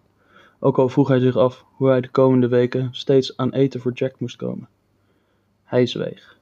Ook 0.59 0.77
al 0.77 0.89
vroeg 0.89 1.07
hij 1.07 1.19
zich 1.19 1.35
af 1.35 1.65
hoe 1.71 1.87
hij 1.87 2.01
de 2.01 2.09
komende 2.09 2.47
weken 2.47 2.89
steeds 2.91 3.37
aan 3.37 3.53
eten 3.53 3.79
voor 3.79 3.93
Jack 3.93 4.19
moest 4.19 4.35
komen. 4.35 4.69
Hij 5.63 5.85
zweeg. 5.85 6.36